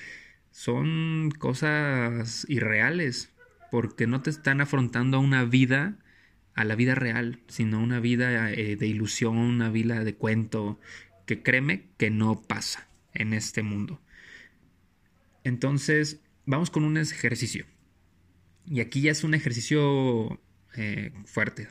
son 0.51 1.31
cosas 1.39 2.45
irreales 2.49 3.31
porque 3.71 4.07
no 4.07 4.21
te 4.21 4.29
están 4.29 4.61
afrontando 4.61 5.17
a 5.17 5.19
una 5.19 5.45
vida, 5.45 5.97
a 6.55 6.63
la 6.63 6.75
vida 6.75 6.95
real, 6.95 7.39
sino 7.47 7.81
una 7.81 7.99
vida 7.99 8.51
eh, 8.51 8.75
de 8.75 8.87
ilusión, 8.87 9.37
una 9.37 9.69
vida 9.69 10.03
de 10.03 10.15
cuento, 10.15 10.79
que 11.25 11.43
créeme 11.43 11.89
que 11.97 12.09
no 12.09 12.41
pasa 12.41 12.87
en 13.13 13.33
este 13.33 13.63
mundo. 13.63 14.01
Entonces, 15.43 16.21
vamos 16.45 16.69
con 16.69 16.83
un 16.83 16.97
ejercicio. 16.97 17.65
Y 18.65 18.81
aquí 18.81 19.01
ya 19.01 19.11
es 19.11 19.23
un 19.23 19.33
ejercicio 19.33 20.39
eh, 20.75 21.11
fuerte. 21.25 21.69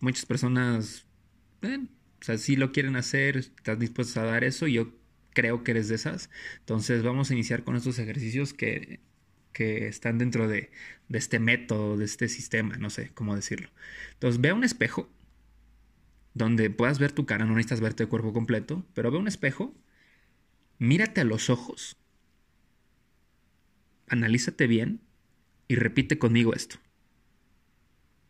Muchas 0.00 0.26
personas, 0.26 1.06
eh, 1.62 1.78
o 2.20 2.24
sea, 2.24 2.38
si 2.38 2.56
lo 2.56 2.72
quieren 2.72 2.96
hacer, 2.96 3.36
estás 3.36 3.78
dispuesto 3.78 4.20
a 4.20 4.24
dar 4.24 4.44
eso. 4.44 4.66
Yo 4.66 4.92
creo 5.32 5.62
que 5.62 5.72
eres 5.72 5.88
de 5.88 5.96
esas. 5.96 6.30
Entonces, 6.60 7.02
vamos 7.02 7.30
a 7.30 7.34
iniciar 7.34 7.64
con 7.64 7.76
estos 7.76 7.98
ejercicios 7.98 8.54
que 8.54 9.00
que 9.54 9.88
están 9.88 10.18
dentro 10.18 10.48
de, 10.48 10.70
este 11.08 11.38
método, 11.38 11.96
de 11.96 12.04
este 12.04 12.28
sistema, 12.28 12.76
no 12.76 12.90
sé 12.90 13.12
cómo 13.14 13.34
decirlo. 13.34 13.70
Entonces, 14.12 14.38
ve 14.42 14.52
un 14.52 14.64
espejo 14.64 15.08
donde 16.34 16.68
puedas 16.68 16.98
ver 16.98 17.12
tu 17.12 17.24
cara, 17.24 17.46
no 17.46 17.54
necesitas 17.54 17.80
verte 17.80 18.02
el 18.02 18.10
cuerpo 18.10 18.34
completo, 18.34 18.84
pero 18.92 19.10
ve 19.10 19.16
un 19.16 19.28
espejo, 19.28 19.74
mírate 20.78 21.22
a 21.22 21.24
los 21.24 21.48
ojos 21.48 21.96
analízate 24.08 24.66
bien 24.66 25.00
y 25.68 25.76
repite 25.76 26.18
conmigo 26.18 26.54
esto. 26.54 26.76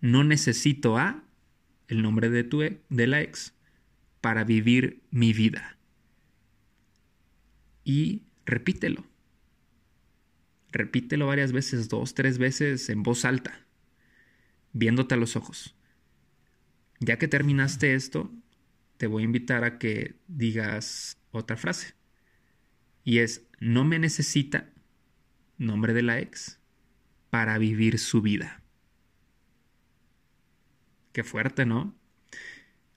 No 0.00 0.24
necesito 0.24 0.98
a 0.98 1.24
el 1.88 2.02
nombre 2.02 2.30
de 2.30 2.44
tu 2.44 2.62
e, 2.62 2.80
de 2.88 3.06
la 3.06 3.20
ex 3.20 3.54
para 4.20 4.44
vivir 4.44 5.02
mi 5.10 5.32
vida. 5.32 5.78
Y 7.84 8.22
repítelo. 8.46 9.04
Repítelo 10.74 11.28
varias 11.28 11.52
veces, 11.52 11.88
dos, 11.88 12.14
tres 12.14 12.38
veces 12.38 12.90
en 12.90 13.04
voz 13.04 13.24
alta, 13.24 13.64
viéndote 14.72 15.14
a 15.14 15.16
los 15.16 15.36
ojos. 15.36 15.76
Ya 16.98 17.16
que 17.16 17.28
terminaste 17.28 17.94
esto, 17.94 18.32
te 18.96 19.06
voy 19.06 19.22
a 19.22 19.26
invitar 19.26 19.62
a 19.62 19.78
que 19.78 20.16
digas 20.26 21.16
otra 21.30 21.56
frase. 21.56 21.94
Y 23.04 23.18
es, 23.20 23.46
no 23.60 23.84
me 23.84 24.00
necesita, 24.00 24.68
nombre 25.58 25.94
de 25.94 26.02
la 26.02 26.18
ex, 26.18 26.58
para 27.30 27.56
vivir 27.58 28.00
su 28.00 28.20
vida. 28.20 28.60
Qué 31.12 31.22
fuerte, 31.22 31.66
¿no? 31.66 31.96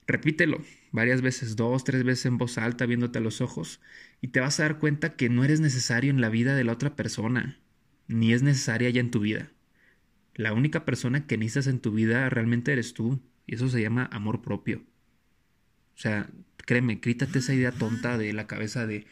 Repítelo 0.08 0.64
varias 0.90 1.22
veces, 1.22 1.54
dos, 1.54 1.84
tres 1.84 2.02
veces 2.02 2.26
en 2.26 2.38
voz 2.38 2.58
alta, 2.58 2.86
viéndote 2.86 3.18
a 3.18 3.22
los 3.22 3.40
ojos, 3.40 3.80
y 4.20 4.28
te 4.28 4.40
vas 4.40 4.58
a 4.58 4.64
dar 4.64 4.80
cuenta 4.80 5.14
que 5.14 5.28
no 5.28 5.44
eres 5.44 5.60
necesario 5.60 6.10
en 6.10 6.20
la 6.20 6.28
vida 6.28 6.56
de 6.56 6.64
la 6.64 6.72
otra 6.72 6.96
persona, 6.96 7.60
ni 8.08 8.32
es 8.32 8.42
necesaria 8.42 8.90
ya 8.90 9.00
en 9.00 9.10
tu 9.10 9.20
vida. 9.20 9.52
La 10.34 10.52
única 10.52 10.84
persona 10.84 11.26
que 11.26 11.38
necesitas 11.38 11.66
en 11.68 11.80
tu 11.80 11.92
vida 11.92 12.28
realmente 12.30 12.72
eres 12.72 12.94
tú, 12.94 13.20
y 13.46 13.54
eso 13.54 13.68
se 13.68 13.80
llama 13.80 14.08
amor 14.12 14.42
propio. 14.42 14.82
O 15.94 16.00
sea, 16.00 16.30
créeme, 16.56 17.00
quítate 17.00 17.38
esa 17.40 17.54
idea 17.54 17.72
tonta 17.72 18.18
de 18.18 18.32
la 18.32 18.46
cabeza 18.46 18.86
de 18.86 19.06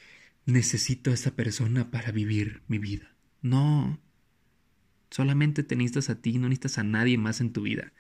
necesito 0.45 1.11
a 1.11 1.15
esa 1.15 1.35
persona 1.35 1.91
para 1.91 2.13
vivir 2.13 2.63
mi 2.69 2.79
vida. 2.79 3.15
No. 3.43 3.99
Solamente 5.11 5.63
te 5.63 5.77
necesitas 5.77 6.11
a 6.11 6.21
ti, 6.21 6.39
no 6.39 6.49
necesitas 6.49 6.79
a 6.79 6.85
nadie 6.85 7.19
más 7.19 7.41
en 7.41 7.53
tu 7.53 7.63
vida. 7.63 7.93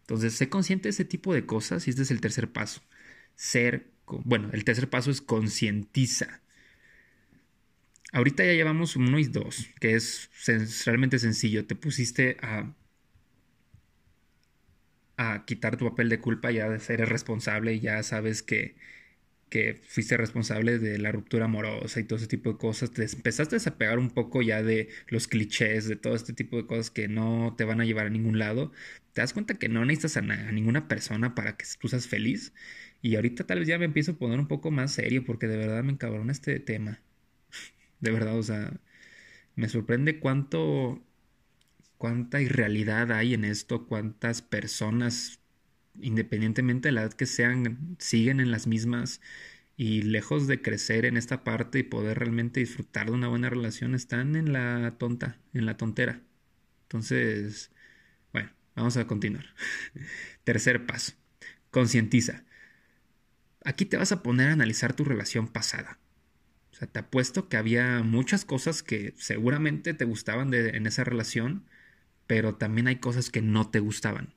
Entonces, 0.00 0.34
sé 0.34 0.48
consciente 0.50 0.84
de 0.84 0.90
ese 0.90 1.04
tipo 1.04 1.32
de 1.32 1.46
cosas 1.46 1.86
y 1.86 1.90
este 1.90 2.02
es 2.02 2.10
el 2.10 2.20
tercer 2.20 2.52
paso. 2.52 2.82
Ser, 3.36 3.90
bueno, 4.24 4.50
el 4.52 4.64
tercer 4.64 4.90
paso 4.90 5.10
es 5.10 5.22
concientiza. 5.22 6.42
Ahorita 8.14 8.44
ya 8.44 8.52
llevamos 8.52 8.96
uno 8.96 9.18
y 9.18 9.24
dos, 9.24 9.68
que 9.80 9.94
es 9.94 10.30
realmente 10.86 11.18
sencillo. 11.18 11.66
Te 11.66 11.74
pusiste 11.74 12.38
a 12.40 12.72
a 15.16 15.44
quitar 15.46 15.76
tu 15.76 15.88
papel 15.88 16.08
de 16.08 16.20
culpa, 16.20 16.50
ya 16.50 16.66
eres 16.66 17.08
responsable, 17.08 17.78
ya 17.80 18.02
sabes 18.02 18.42
que, 18.42 18.76
que 19.50 19.74
fuiste 19.74 20.16
responsable 20.16 20.78
de 20.78 20.98
la 20.98 21.12
ruptura 21.12 21.46
amorosa 21.46 22.00
y 22.00 22.04
todo 22.04 22.18
ese 22.18 22.28
tipo 22.28 22.52
de 22.52 22.58
cosas, 22.58 22.92
te 22.92 23.04
empezaste 23.04 23.56
a 23.56 23.58
desapegar 23.58 23.98
un 23.98 24.10
poco 24.10 24.42
ya 24.42 24.62
de 24.62 24.88
los 25.08 25.28
clichés, 25.28 25.88
de 25.88 25.96
todo 25.96 26.14
este 26.16 26.32
tipo 26.32 26.56
de 26.56 26.66
cosas 26.66 26.90
que 26.90 27.08
no 27.08 27.54
te 27.56 27.64
van 27.64 27.80
a 27.80 27.84
llevar 27.84 28.06
a 28.06 28.10
ningún 28.10 28.38
lado, 28.38 28.72
te 29.12 29.20
das 29.22 29.32
cuenta 29.32 29.54
que 29.54 29.68
no 29.68 29.84
necesitas 29.84 30.16
a, 30.18 30.22
ninguna 30.52 30.88
persona 30.88 31.34
para 31.34 31.56
que 31.56 31.66
tú 31.80 31.88
seas 31.88 32.08
feliz. 32.08 32.52
Y 33.02 33.16
ahorita 33.16 33.46
tal 33.46 33.60
vez 33.60 33.68
ya 33.68 33.78
me 33.78 33.84
empiezo 33.84 34.12
a 34.12 34.18
poner 34.18 34.40
un 34.40 34.48
poco 34.48 34.70
más 34.70 34.92
serio 34.92 35.24
porque 35.24 35.46
de 35.46 35.56
verdad 35.58 35.84
me 35.84 35.92
encabrona 35.92 36.32
este 36.32 36.58
tema, 36.60 37.00
de 38.04 38.12
verdad, 38.12 38.38
o 38.38 38.42
sea, 38.42 38.80
me 39.56 39.68
sorprende 39.68 40.20
cuánto 40.20 41.02
cuánta 41.98 42.40
irrealidad 42.42 43.12
hay 43.12 43.34
en 43.34 43.44
esto, 43.44 43.86
cuántas 43.86 44.42
personas, 44.42 45.40
independientemente 46.00 46.88
de 46.88 46.92
la 46.92 47.02
edad 47.02 47.14
que 47.14 47.26
sean, 47.26 47.96
siguen 47.98 48.40
en 48.40 48.50
las 48.50 48.66
mismas 48.66 49.22
y 49.76 50.02
lejos 50.02 50.46
de 50.46 50.62
crecer 50.62 51.06
en 51.06 51.16
esta 51.16 51.44
parte 51.44 51.78
y 51.80 51.82
poder 51.84 52.18
realmente 52.18 52.60
disfrutar 52.60 53.06
de 53.06 53.12
una 53.12 53.28
buena 53.28 53.50
relación, 53.50 53.94
están 53.94 54.36
en 54.36 54.52
la 54.52 54.96
tonta, 54.98 55.38
en 55.54 55.66
la 55.66 55.76
tontera. 55.78 56.20
Entonces, 56.82 57.70
bueno, 58.32 58.50
vamos 58.76 58.96
a 58.98 59.06
continuar. 59.06 59.46
Tercer 60.44 60.86
paso, 60.86 61.14
concientiza. 61.70 62.44
Aquí 63.64 63.86
te 63.86 63.96
vas 63.96 64.12
a 64.12 64.22
poner 64.22 64.50
a 64.50 64.52
analizar 64.52 64.92
tu 64.94 65.04
relación 65.04 65.48
pasada. 65.48 65.98
O 66.74 66.76
sea, 66.76 66.88
te 66.88 66.98
apuesto 66.98 67.48
que 67.48 67.56
había 67.56 68.02
muchas 68.02 68.44
cosas 68.44 68.82
que 68.82 69.14
seguramente 69.16 69.94
te 69.94 70.04
gustaban 70.04 70.50
de, 70.50 70.70
en 70.70 70.88
esa 70.88 71.04
relación, 71.04 71.64
pero 72.26 72.56
también 72.56 72.88
hay 72.88 72.96
cosas 72.96 73.30
que 73.30 73.42
no 73.42 73.70
te 73.70 73.78
gustaban. 73.78 74.34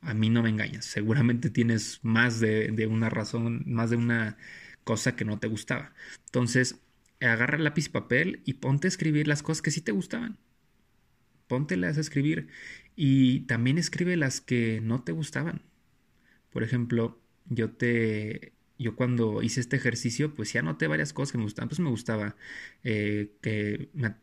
A 0.00 0.12
mí 0.12 0.28
no 0.28 0.42
me 0.42 0.48
engañas, 0.48 0.84
seguramente 0.84 1.48
tienes 1.48 2.00
más 2.02 2.40
de, 2.40 2.88
una 2.90 3.08
razón, 3.08 3.62
más 3.66 3.90
de 3.90 3.96
una 3.96 4.36
cosa 4.82 5.14
que 5.14 5.24
no 5.24 5.38
te 5.38 5.46
gustaba. 5.46 5.92
Entonces, 6.26 6.80
agarra 7.20 7.56
lápiz 7.56 7.86
y 7.86 7.90
papel 7.90 8.42
y 8.44 8.54
ponte 8.54 8.88
a 8.88 8.90
escribir 8.90 9.28
las 9.28 9.44
cosas 9.44 9.62
que 9.62 9.70
sí 9.70 9.80
te 9.80 9.92
gustaban. 9.92 10.38
Póntelas 11.46 11.98
a 11.98 12.00
escribir 12.00 12.48
y 12.96 13.42
también 13.42 13.78
escribe 13.78 14.16
las 14.16 14.40
que 14.40 14.80
no 14.82 15.04
te 15.04 15.12
gustaban. 15.12 15.62
Por 16.50 16.64
ejemplo, 16.64 17.20
yo 17.48 17.70
te 17.70 18.55
yo 18.78 18.96
cuando 18.96 19.42
hice 19.42 19.60
este 19.60 19.76
ejercicio, 19.76 20.34
pues 20.34 20.52
ya 20.52 20.62
noté 20.62 20.86
varias 20.86 21.12
cosas 21.12 21.32
que 21.32 21.38
me 21.38 21.44
gustaban. 21.44 21.68
Pues 21.68 21.80
me 21.80 21.90
gustaba 21.90 22.36
eh, 22.84 23.32
que 23.42 23.90
me 23.94 24.14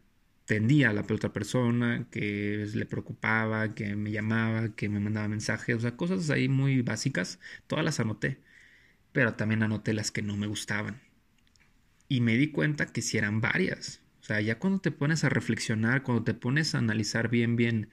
tendía 0.45 0.89
a 0.89 0.93
la 0.93 1.01
otra 1.01 1.33
persona, 1.33 2.07
que 2.11 2.67
le 2.73 2.85
preocupaba, 2.85 3.73
que 3.75 3.95
me 3.95 4.11
llamaba, 4.11 4.75
que 4.75 4.89
me 4.89 4.99
mandaba 4.99 5.27
mensajes, 5.27 5.75
o 5.77 5.79
sea, 5.79 5.95
cosas 5.97 6.29
ahí 6.29 6.49
muy 6.49 6.81
básicas, 6.81 7.39
todas 7.67 7.85
las 7.85 7.99
anoté, 7.99 8.39
pero 9.13 9.35
también 9.35 9.63
anoté 9.63 9.93
las 9.93 10.11
que 10.11 10.21
no 10.23 10.37
me 10.37 10.47
gustaban. 10.47 11.01
Y 12.07 12.21
me 12.21 12.37
di 12.37 12.51
cuenta 12.51 12.85
que 12.87 13.01
si 13.01 13.17
eran 13.17 13.41
varias. 13.41 14.01
O 14.21 14.23
sea, 14.25 14.39
ya 14.41 14.59
cuando 14.59 14.79
te 14.79 14.91
pones 14.91 15.23
a 15.23 15.29
reflexionar, 15.29 16.03
cuando 16.03 16.23
te 16.23 16.33
pones 16.33 16.75
a 16.75 16.77
analizar 16.79 17.29
bien, 17.29 17.55
bien 17.55 17.89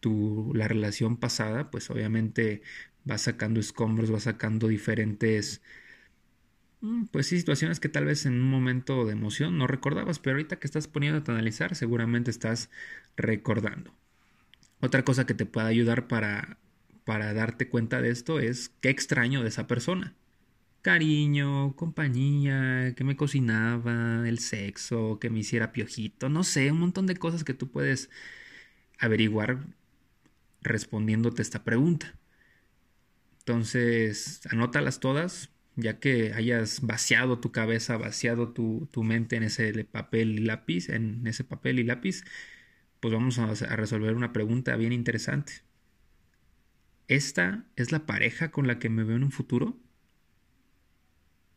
tu, 0.00 0.52
la 0.54 0.68
relación 0.68 1.16
pasada, 1.18 1.70
pues 1.70 1.90
obviamente 1.90 2.62
vas 3.04 3.22
sacando 3.22 3.60
escombros, 3.60 4.10
vas 4.10 4.24
sacando 4.24 4.68
diferentes 4.68 5.62
pues 7.12 7.28
sí, 7.28 7.38
situaciones 7.38 7.78
que 7.80 7.88
tal 7.88 8.06
vez 8.06 8.26
en 8.26 8.34
un 8.34 8.50
momento 8.50 9.04
de 9.04 9.12
emoción 9.12 9.56
no 9.58 9.66
recordabas, 9.66 10.18
pero 10.18 10.34
ahorita 10.36 10.58
que 10.58 10.66
estás 10.66 10.88
poniendo 10.88 11.22
a 11.24 11.34
analizar, 11.34 11.76
seguramente 11.76 12.30
estás 12.30 12.70
recordando. 13.16 13.94
Otra 14.80 15.04
cosa 15.04 15.26
que 15.26 15.34
te 15.34 15.46
puede 15.46 15.68
ayudar 15.68 16.08
para, 16.08 16.58
para 17.04 17.34
darte 17.34 17.68
cuenta 17.68 18.02
de 18.02 18.10
esto 18.10 18.40
es 18.40 18.70
qué 18.80 18.90
extraño 18.90 19.42
de 19.42 19.48
esa 19.48 19.66
persona. 19.68 20.14
Cariño, 20.82 21.76
compañía, 21.76 22.94
que 22.96 23.04
me 23.04 23.16
cocinaba, 23.16 24.28
el 24.28 24.40
sexo, 24.40 25.18
que 25.20 25.30
me 25.30 25.40
hiciera 25.40 25.72
piojito, 25.72 26.28
no 26.28 26.44
sé, 26.44 26.72
un 26.72 26.80
montón 26.80 27.06
de 27.06 27.16
cosas 27.16 27.44
que 27.44 27.54
tú 27.54 27.70
puedes 27.70 28.10
averiguar 28.98 29.66
respondiéndote 30.62 31.42
esta 31.42 31.64
pregunta. 31.64 32.18
Entonces, 33.40 34.40
anótalas 34.50 35.00
todas, 35.00 35.51
ya 35.76 35.98
que 36.00 36.32
hayas 36.34 36.80
vaciado 36.82 37.38
tu 37.40 37.52
cabeza, 37.52 37.96
vaciado 37.96 38.52
tu, 38.52 38.88
mente 39.02 39.36
en 39.36 39.44
ese 39.44 39.84
papel 39.84 40.38
y 40.38 40.42
lápiz, 40.44 40.88
en 40.88 41.26
ese 41.26 41.44
papel 41.44 41.78
y 41.78 41.84
lápiz, 41.84 42.24
pues 43.00 43.14
vamos 43.14 43.38
a, 43.38 43.50
a 43.50 43.76
resolver 43.76 44.14
una 44.14 44.32
pregunta 44.32 44.76
bien 44.76 44.92
interesante. 44.92 45.62
¿Esta 47.08 47.64
es 47.76 47.92
la 47.92 48.06
pareja 48.06 48.50
con 48.50 48.66
la 48.66 48.78
que 48.78 48.88
me 48.88 49.04
veo 49.04 49.16
en 49.16 49.24
un 49.24 49.32
futuro? 49.32 49.78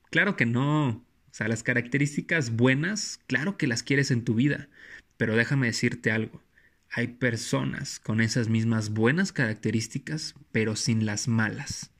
Claro 0.10 0.36
que 0.36 0.45
no. 0.45 0.89
O 0.89 1.03
sea, 1.31 1.48
las 1.48 1.63
características 1.63 2.51
buenas, 2.51 3.19
claro 3.27 3.57
que 3.57 3.67
las 3.67 3.84
quieres 3.84 4.12
en 4.12 4.24
tu 4.24 4.36
vida, 4.36 4.69
pero 5.17 5.36
déjame 5.36 5.67
decirte 5.67 6.12
algo. 6.12 6.41
Hay 6.89 7.07
personas 7.07 8.00
con 8.00 8.22
esas 8.22 8.48
mismas 8.48 8.91
buenas 8.91 9.34
características, 9.34 10.36
pero 10.53 10.77
sin 10.77 11.05
las 11.05 11.27
malas. 11.27 11.91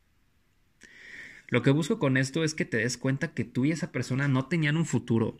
Lo 1.48 1.62
que 1.62 1.72
busco 1.72 2.00
con 2.00 2.18
esto 2.18 2.44
es 2.44 2.54
que 2.54 2.66
te 2.66 2.78
des 2.78 2.98
cuenta 2.98 3.34
que 3.34 3.44
tú 3.44 3.66
y 3.66 3.72
esa 3.72 3.92
persona 3.92 4.28
no 4.28 4.48
tenían 4.48 4.78
un 4.78 4.86
futuro. 4.86 5.38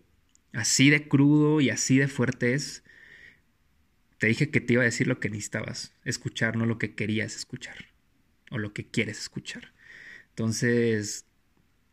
Así 0.54 0.90
de 0.90 1.08
crudo 1.08 1.62
y 1.62 1.70
así 1.70 1.98
de 1.98 2.08
fuerte 2.08 2.54
es. 2.54 2.84
Te 4.18 4.28
dije 4.28 4.50
que 4.50 4.62
te 4.62 4.74
iba 4.74 4.84
a 4.84 4.86
decir 4.86 5.08
lo 5.08 5.20
que 5.20 5.30
necesitabas 5.30 5.94
escuchar, 6.06 6.56
no 6.56 6.66
lo 6.66 6.78
que 6.78 6.96
querías 6.96 7.36
escuchar 7.36 7.76
o 8.52 8.58
lo 8.58 8.74
que 8.74 8.88
quieres 8.88 9.20
escuchar. 9.20 9.74
Entonces, 10.30 11.26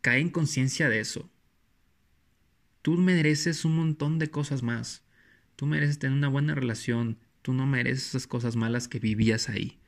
cae 0.01 0.19
en 0.19 0.29
conciencia 0.29 0.89
de 0.89 0.99
eso. 0.99 1.29
Tú 2.81 2.93
mereces 2.93 3.65
un 3.65 3.75
montón 3.75 4.19
de 4.19 4.29
cosas 4.29 4.63
más. 4.63 5.03
Tú 5.55 5.65
mereces 5.65 5.99
tener 5.99 6.17
una 6.17 6.27
buena 6.27 6.55
relación. 6.55 7.17
Tú 7.41 7.53
no 7.53 7.65
mereces 7.65 8.09
esas 8.09 8.27
cosas 8.27 8.55
malas 8.55 8.87
que 8.87 8.99
vivías 8.99 9.49
ahí 9.49 9.79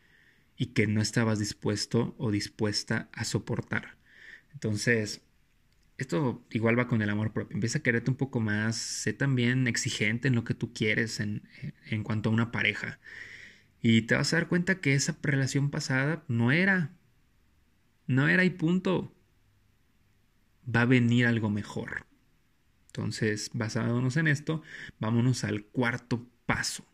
y 0.58 0.68
que 0.68 0.88
no 0.88 1.02
estabas 1.02 1.40
dispuesto 1.40 2.16
o 2.18 2.32
dispuesta 2.32 3.10
a 3.14 3.26
soportar. 3.26 3.98
Entonces, 4.56 5.24
esto 5.98 6.46
igual 6.52 6.80
va 6.80 6.88
con 6.88 7.02
el 7.04 7.10
amor 7.12 7.34
propio. 7.34 7.56
Empieza 7.56 7.80
a 7.80 7.84
quererte 7.84 8.12
un 8.12 8.18
poco 8.18 8.40
más, 8.42 8.78
sé 8.78 9.14
también 9.14 9.68
exigente 9.68 10.28
en 10.30 10.36
lo 10.36 10.44
que 10.46 10.54
tú 10.56 10.74
quieres 10.74 11.20
en, 11.22 11.44
en 11.90 12.04
cuanto 12.04 12.30
a 12.30 12.34
una 12.34 12.52
pareja. 12.52 13.00
Y 13.82 14.04
te 14.04 14.16
vas 14.16 14.34
a 14.34 14.38
dar 14.38 14.50
cuenta 14.50 14.82
que 14.82 14.96
esa 14.96 15.18
relación 15.24 15.72
pasada 15.72 16.24
no 16.30 16.52
era. 16.52 16.92
No 18.08 18.28
era 18.28 18.44
y 18.44 18.50
punto. 18.50 19.14
Va 20.76 20.82
a 20.82 20.86
venir 20.86 21.26
algo 21.28 21.50
mejor. 21.50 22.06
Entonces, 22.88 23.52
basándonos 23.54 24.18
en 24.18 24.28
esto, 24.28 24.64
vámonos 25.00 25.44
al 25.46 25.66
cuarto 25.66 26.28
paso. 26.46 26.86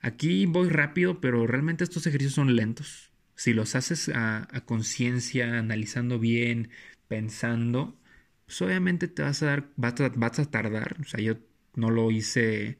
Aquí 0.00 0.46
voy 0.46 0.68
rápido, 0.70 1.20
pero 1.20 1.46
realmente 1.46 1.84
estos 1.84 2.06
ejercicios 2.06 2.34
son 2.34 2.56
lentos. 2.56 3.09
Si 3.40 3.54
los 3.54 3.74
haces 3.74 4.10
a, 4.14 4.46
conciencia, 4.66 5.58
analizando 5.58 6.18
bien, 6.18 6.70
pensando, 7.08 7.98
pues 8.46 8.60
obviamente 8.62 9.08
te 9.08 9.22
vas 9.22 9.42
a 9.42 9.46
dar, 9.46 9.70
vas 9.76 9.98
a, 10.00 10.10
vas 10.10 10.38
a 10.38 10.50
tardar. 10.50 10.96
O 11.00 11.04
sea, 11.04 11.20
yo 11.20 11.36
no 11.74 11.90
lo 11.90 12.10
hice 12.10 12.78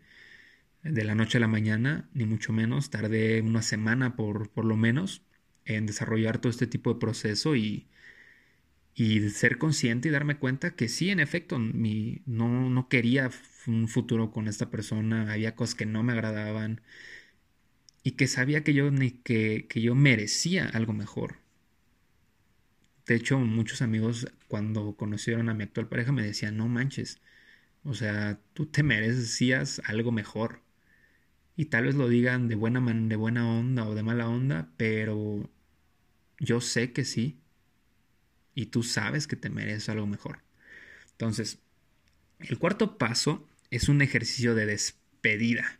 de 0.82 1.04
la 1.04 1.14
noche 1.16 1.38
a 1.38 1.42
la 1.42 1.48
mañana, 1.48 2.10
ni 2.14 2.26
mucho 2.26 2.52
menos. 2.52 2.90
Tardé 2.90 3.42
una 3.42 3.62
semana 3.62 4.16
por, 4.16 4.50
por 4.50 4.64
lo 4.66 4.76
menos 4.76 5.22
en 5.66 5.86
desarrollar 5.86 6.40
todo 6.40 6.50
este 6.50 6.66
tipo 6.66 6.94
de 6.94 7.00
proceso 7.00 7.56
y, 7.56 7.88
y 8.94 9.30
ser 9.30 9.58
consciente 9.58 10.08
y 10.08 10.10
darme 10.10 10.38
cuenta 10.38 10.74
que 10.76 10.88
sí, 10.88 11.10
en 11.10 11.20
efecto, 11.20 11.58
mi, 11.58 12.22
no, 12.26 12.68
no 12.70 12.88
quería 12.88 13.30
un 13.66 13.88
futuro 13.88 14.30
con 14.30 14.48
esta 14.48 14.70
persona, 14.70 15.32
había 15.32 15.54
cosas 15.56 15.74
que 15.74 15.86
no 15.86 16.02
me 16.02 16.12
agradaban 16.12 16.82
y 18.02 18.12
que 18.12 18.26
sabía 18.28 18.64
que 18.64 18.74
yo, 18.74 18.90
que, 19.24 19.66
que 19.68 19.80
yo 19.82 19.94
merecía 19.94 20.66
algo 20.66 20.92
mejor. 20.92 21.38
De 23.06 23.14
hecho, 23.14 23.38
muchos 23.38 23.82
amigos 23.82 24.28
cuando 24.48 24.94
conocieron 24.96 25.48
a 25.48 25.54
mi 25.54 25.64
actual 25.64 25.88
pareja 25.88 26.12
me 26.12 26.22
decían, 26.22 26.56
no 26.56 26.68
manches, 26.68 27.20
o 27.84 27.94
sea, 27.94 28.40
tú 28.54 28.66
te 28.66 28.82
merecías 28.82 29.82
algo 29.86 30.12
mejor. 30.12 30.62
Y 31.56 31.66
tal 31.66 31.84
vez 31.86 31.94
lo 31.94 32.08
digan 32.08 32.48
de 32.48 32.56
buena, 32.56 32.80
de 32.80 33.16
buena 33.16 33.48
onda 33.50 33.86
o 33.88 33.94
de 33.94 34.02
mala 34.02 34.28
onda, 34.28 34.72
pero 34.76 35.50
yo 36.40 36.60
sé 36.60 36.92
que 36.92 37.04
sí. 37.04 37.40
Y 38.54 38.66
tú 38.66 38.82
sabes 38.82 39.26
que 39.26 39.36
te 39.36 39.50
mereces 39.50 39.88
algo 39.88 40.06
mejor. 40.06 40.42
Entonces, 41.12 41.60
el 42.40 42.58
cuarto 42.58 42.98
paso 42.98 43.48
es 43.70 43.88
un 43.90 44.02
ejercicio 44.02 44.54
de 44.56 44.66
despedida. 44.66 45.79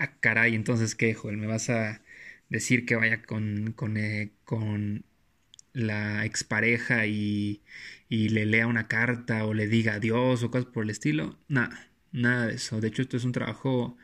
Ah, 0.00 0.16
caray, 0.20 0.54
entonces, 0.54 0.94
¿qué, 0.94 1.12
Joel? 1.14 1.36
¿Me 1.38 1.46
vas 1.48 1.70
a 1.70 2.02
decir 2.48 2.86
que 2.86 2.94
vaya 2.96 3.22
con, 3.22 3.72
con, 3.72 3.96
eh, 3.96 4.32
con 4.44 5.04
la 5.74 6.24
expareja 6.26 7.06
y, 7.06 7.62
y 8.08 8.30
le 8.30 8.46
lea 8.46 8.66
una 8.68 8.88
carta 8.88 9.46
o 9.46 9.54
le 9.54 9.68
diga 9.68 9.94
adiós 9.94 10.42
o 10.44 10.50
cosas 10.50 10.66
por 10.70 10.84
el 10.84 10.90
estilo? 10.90 11.38
Nada, 11.48 11.90
nada 12.12 12.46
de 12.48 12.54
eso. 12.56 12.80
De 12.80 12.88
hecho, 12.88 13.02
esto 13.02 13.16
es 13.18 13.24
un 13.24 13.32
trabajo 13.32 13.96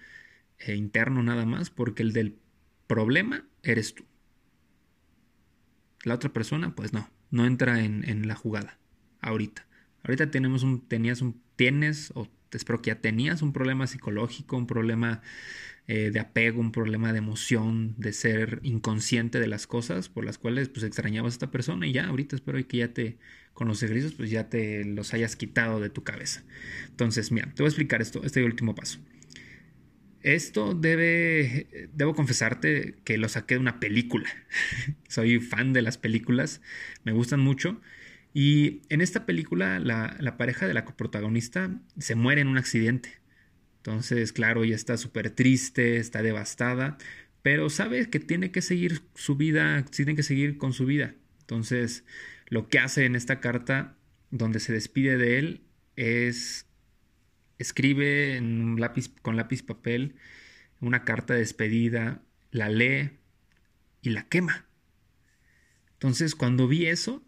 eh, 0.61 0.77
interno 0.77 1.23
nada 1.23 1.47
más, 1.47 1.71
porque 1.71 2.03
el 2.05 2.13
del 2.15 2.39
problema 2.89 3.47
eres 3.63 3.95
tú. 3.95 4.05
La 6.05 6.15
otra 6.15 6.33
persona, 6.33 6.75
pues 6.75 6.93
no, 6.93 7.09
no 7.31 7.47
entra 7.47 7.83
en, 7.85 8.09
en 8.09 8.29
la 8.29 8.35
jugada 8.35 8.79
ahorita. 9.21 9.67
Ahorita 10.03 10.31
tenemos 10.31 10.63
un, 10.63 10.87
tenías 10.87 11.23
un, 11.23 11.41
tienes, 11.57 12.13
o 12.15 12.29
espero 12.53 12.83
que 12.83 12.89
ya 12.91 13.01
tenías 13.01 13.41
un 13.43 13.53
problema 13.53 13.87
psicológico, 13.87 14.57
un 14.57 14.67
problema 14.67 15.23
eh, 15.87 16.11
de 16.11 16.19
apego, 16.21 16.61
un 16.61 16.73
problema 16.73 17.12
de 17.12 17.19
emoción, 17.19 17.95
de 17.99 18.12
ser 18.14 18.61
inconsciente 18.62 19.38
de 19.38 19.47
las 19.47 19.67
cosas 19.67 20.09
por 20.09 20.25
las 20.25 20.38
cuales 20.38 20.71
pues 20.71 20.85
extrañabas 20.85 21.35
a 21.35 21.37
esta 21.37 21.50
persona 21.50 21.87
y 21.87 21.93
ya 21.93 22.07
ahorita 22.07 22.37
espero 22.37 22.67
que 22.67 22.79
ya 22.79 22.88
te, 22.95 23.19
con 23.53 23.69
los 23.69 23.83
ejercicios, 23.83 24.14
pues 24.14 24.31
ya 24.31 24.49
te 24.49 24.85
los 24.85 25.12
hayas 25.14 25.37
quitado 25.37 25.81
de 25.81 25.91
tu 25.91 26.03
cabeza. 26.03 26.43
Entonces, 26.88 27.31
mira, 27.33 27.49
te 27.55 27.62
voy 27.62 27.67
a 27.67 27.69
explicar 27.69 28.00
esto, 28.00 28.23
este 28.25 28.43
último 28.45 28.75
paso. 28.75 28.99
Esto 30.23 30.73
debe, 30.75 31.88
debo 31.93 32.14
confesarte 32.14 32.95
que 33.05 33.19
lo 33.19 33.29
saqué 33.29 33.57
de 33.57 33.61
una 33.61 33.79
película. 33.79 34.29
Soy 35.09 35.38
fan 35.38 35.75
de 35.75 35.83
las 35.83 35.99
películas, 35.99 36.62
me 37.05 37.12
gustan 37.12 37.41
mucho. 37.41 37.81
Y 38.33 38.81
en 38.88 39.03
esta 39.03 39.26
película 39.26 39.79
la, 39.81 40.17
la 40.19 40.38
pareja 40.38 40.67
de 40.67 40.73
la 40.75 40.87
coprotagonista 40.87 41.71
se 41.99 42.14
muere 42.14 42.41
en 42.41 42.49
un 42.49 42.57
accidente. 42.57 43.24
Entonces, 43.86 44.32
claro, 44.32 44.64
ella 44.64 44.76
está 44.76 44.97
súper 44.97 45.28
triste, 45.28 45.99
está 45.99 46.23
devastada, 46.23 46.97
pero 47.42 47.68
sabe 47.68 48.08
que 48.08 48.18
tiene 48.18 48.50
que 48.50 48.62
seguir 48.62 49.02
su 49.14 49.36
vida, 49.36 49.84
tiene 49.84 50.16
que 50.16 50.23
seguir 50.23 50.56
con 50.56 50.73
su 50.73 50.86
vida. 50.86 51.14
Entonces, 51.40 52.02
lo 52.49 52.68
que 52.68 52.78
hace 52.78 53.04
en 53.04 53.14
esta 53.14 53.40
carta, 53.40 53.94
donde 54.30 54.58
se 54.58 54.73
despide 54.73 55.18
de 55.18 55.38
él, 55.38 55.60
es 55.97 56.66
escribe 57.58 58.38
con 59.20 59.36
lápiz 59.36 59.62
papel 59.62 60.14
una 60.80 61.04
carta 61.04 61.34
de 61.34 61.40
despedida, 61.40 62.23
la 62.52 62.70
lee 62.70 63.10
y 64.00 64.10
la 64.10 64.26
quema. 64.28 64.64
Entonces, 65.92 66.34
cuando 66.34 66.68
vi 66.68 66.86
eso 66.86 67.23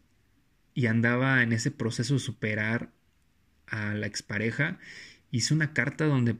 y 0.72 0.86
andaba 0.86 1.42
en 1.42 1.52
ese 1.52 1.70
proceso 1.70 2.14
de 2.14 2.20
superar 2.20 2.92
a 3.66 3.92
la 3.92 4.06
expareja, 4.06 4.78
hice 5.30 5.52
una 5.52 5.74
carta 5.74 6.06
donde 6.06 6.36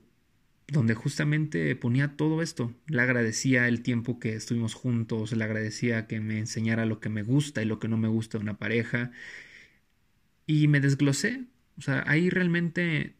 donde 0.69 0.95
justamente 0.95 1.77
ponía 1.77 2.17
todo 2.17 2.43
esto. 2.43 2.75
Le 2.87 3.03
agradecía 3.03 3.69
el 3.69 3.83
tiempo 3.83 4.19
que 4.19 4.35
estuvimos 4.35 4.75
juntos, 4.75 5.33
le 5.33 5.45
agradecía 5.45 6.07
que 6.07 6.21
me 6.21 6.39
enseñara 6.39 6.87
lo 6.87 7.01
que 7.01 7.09
me 7.09 7.23
gusta 7.23 7.63
y 7.63 7.67
lo 7.67 7.79
que 7.79 7.89
no 7.89 7.97
me 7.97 8.09
gusta 8.09 8.39
de 8.39 8.43
una 8.43 8.59
pareja. 8.59 9.13
Y 10.47 10.69
me 10.69 10.81
desglosé. 10.81 11.45
O 11.79 11.83
sea, 11.83 12.05
ahí 12.07 12.31
realmente 12.31 13.17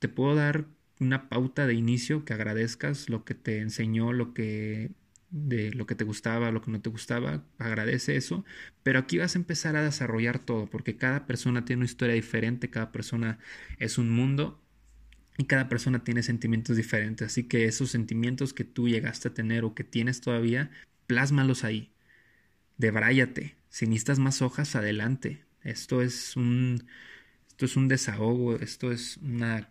te 0.00 0.08
puedo 0.08 0.34
dar 0.34 0.66
una 1.00 1.28
pauta 1.28 1.66
de 1.66 1.74
inicio 1.74 2.24
que 2.24 2.34
agradezcas 2.34 3.08
lo 3.08 3.24
que 3.24 3.34
te 3.34 3.58
enseñó, 3.58 4.12
lo 4.12 4.34
que 4.34 4.90
de 5.30 5.72
lo 5.72 5.86
que 5.86 5.94
te 5.94 6.04
gustaba, 6.04 6.50
lo 6.50 6.60
que 6.60 6.70
no 6.70 6.82
te 6.82 6.90
gustaba, 6.90 7.42
agradece 7.58 8.16
eso, 8.16 8.44
pero 8.82 8.98
aquí 8.98 9.18
vas 9.18 9.34
a 9.34 9.38
empezar 9.38 9.76
a 9.76 9.82
desarrollar 9.82 10.38
todo, 10.38 10.66
porque 10.66 10.96
cada 10.96 11.26
persona 11.26 11.64
tiene 11.64 11.80
una 11.80 11.86
historia 11.86 12.14
diferente, 12.14 12.68
cada 12.68 12.92
persona 12.92 13.38
es 13.78 13.96
un 13.96 14.10
mundo 14.10 14.62
y 15.38 15.44
cada 15.44 15.68
persona 15.68 16.04
tiene 16.04 16.22
sentimientos 16.22 16.76
diferentes, 16.76 17.26
así 17.26 17.44
que 17.44 17.64
esos 17.64 17.90
sentimientos 17.90 18.52
que 18.52 18.64
tú 18.64 18.88
llegaste 18.88 19.28
a 19.28 19.34
tener 19.34 19.64
o 19.64 19.74
que 19.74 19.84
tienes 19.84 20.20
todavía, 20.20 20.70
plásmalos 21.06 21.64
ahí. 21.64 21.90
Debráyate. 22.78 23.56
Si 23.70 23.86
necesitas 23.86 24.18
más 24.18 24.42
hojas, 24.42 24.76
adelante. 24.76 25.44
Esto 25.62 26.02
es 26.02 26.36
un 26.36 26.84
esto 27.48 27.66
es 27.66 27.76
un 27.76 27.88
desahogo, 27.88 28.56
esto 28.56 28.92
es 28.92 29.18
una 29.18 29.70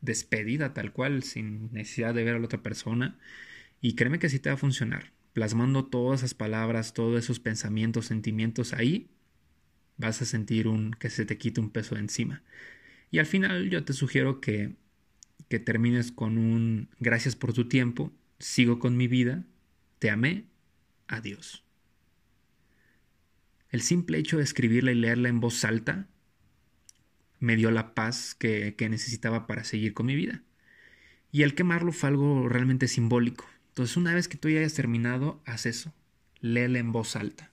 despedida 0.00 0.74
tal 0.74 0.92
cual, 0.92 1.22
sin 1.22 1.72
necesidad 1.72 2.14
de 2.14 2.24
ver 2.24 2.36
a 2.36 2.38
la 2.38 2.44
otra 2.46 2.62
persona. 2.62 3.18
Y 3.80 3.94
créeme 3.96 4.18
que 4.18 4.28
así 4.28 4.38
te 4.38 4.50
va 4.50 4.54
a 4.54 4.58
funcionar. 4.58 5.12
Plasmando 5.32 5.86
todas 5.86 6.20
esas 6.20 6.34
palabras, 6.34 6.94
todos 6.94 7.18
esos 7.18 7.40
pensamientos, 7.40 8.06
sentimientos 8.06 8.72
ahí, 8.72 9.10
vas 9.96 10.22
a 10.22 10.24
sentir 10.24 10.68
un 10.68 10.92
que 10.92 11.10
se 11.10 11.24
te 11.26 11.38
quite 11.38 11.60
un 11.60 11.70
peso 11.70 11.94
de 11.94 12.02
encima. 12.02 12.42
Y 13.10 13.18
al 13.18 13.26
final 13.26 13.70
yo 13.70 13.84
te 13.84 13.92
sugiero 13.92 14.40
que 14.40 14.74
que 15.48 15.58
termines 15.58 16.12
con 16.12 16.38
un 16.38 16.88
gracias 17.00 17.36
por 17.36 17.52
tu 17.52 17.68
tiempo, 17.68 18.12
sigo 18.38 18.78
con 18.78 18.96
mi 18.96 19.08
vida, 19.08 19.44
te 19.98 20.10
amé, 20.10 20.46
adiós. 21.08 21.64
El 23.70 23.82
simple 23.82 24.18
hecho 24.18 24.36
de 24.36 24.44
escribirla 24.44 24.92
y 24.92 24.96
leerla 24.96 25.28
en 25.28 25.40
voz 25.40 25.64
alta 25.64 26.06
me 27.40 27.56
dio 27.56 27.70
la 27.70 27.94
paz 27.94 28.34
que, 28.34 28.74
que 28.76 28.88
necesitaba 28.88 29.46
para 29.46 29.64
seguir 29.64 29.94
con 29.94 30.06
mi 30.06 30.14
vida. 30.14 30.42
Y 31.32 31.42
el 31.42 31.54
quemarlo 31.54 31.92
fue 31.92 32.10
algo 32.10 32.48
realmente 32.48 32.86
simbólico. 32.86 33.46
Entonces, 33.70 33.96
una 33.96 34.14
vez 34.14 34.28
que 34.28 34.38
tú 34.38 34.48
ya 34.48 34.60
hayas 34.60 34.74
terminado, 34.74 35.42
haz 35.44 35.66
eso. 35.66 35.92
Léela 36.40 36.78
en 36.78 36.92
voz 36.92 37.16
alta. 37.16 37.50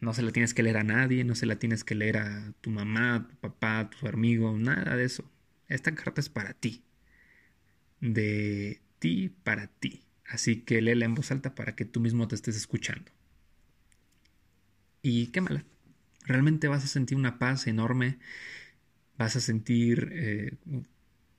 No 0.00 0.14
se 0.14 0.22
la 0.22 0.30
tienes 0.30 0.54
que 0.54 0.62
leer 0.62 0.76
a 0.76 0.84
nadie, 0.84 1.24
no 1.24 1.34
se 1.34 1.46
la 1.46 1.56
tienes 1.56 1.82
que 1.82 1.96
leer 1.96 2.18
a 2.18 2.52
tu 2.60 2.70
mamá, 2.70 3.16
a 3.16 3.26
tu 3.26 3.34
papá, 3.36 3.90
tu 3.90 4.06
amigo, 4.06 4.56
nada 4.56 4.94
de 4.94 5.04
eso. 5.04 5.28
Esta 5.68 5.94
carta 5.94 6.20
es 6.20 6.28
para 6.28 6.54
ti. 6.54 6.82
De 8.00 8.80
ti 8.98 9.30
para 9.44 9.68
ti. 9.68 10.04
Así 10.26 10.62
que 10.62 10.82
léela 10.82 11.04
en 11.04 11.14
voz 11.14 11.30
alta 11.30 11.54
para 11.54 11.74
que 11.74 11.84
tú 11.84 12.00
mismo 12.00 12.28
te 12.28 12.34
estés 12.34 12.56
escuchando. 12.56 13.10
Y 15.02 15.28
qué 15.28 15.40
mala. 15.40 15.64
Realmente 16.24 16.68
vas 16.68 16.84
a 16.84 16.88
sentir 16.88 17.16
una 17.16 17.38
paz 17.38 17.66
enorme. 17.66 18.18
Vas 19.16 19.36
a 19.36 19.40
sentir 19.40 20.10
eh, 20.12 20.56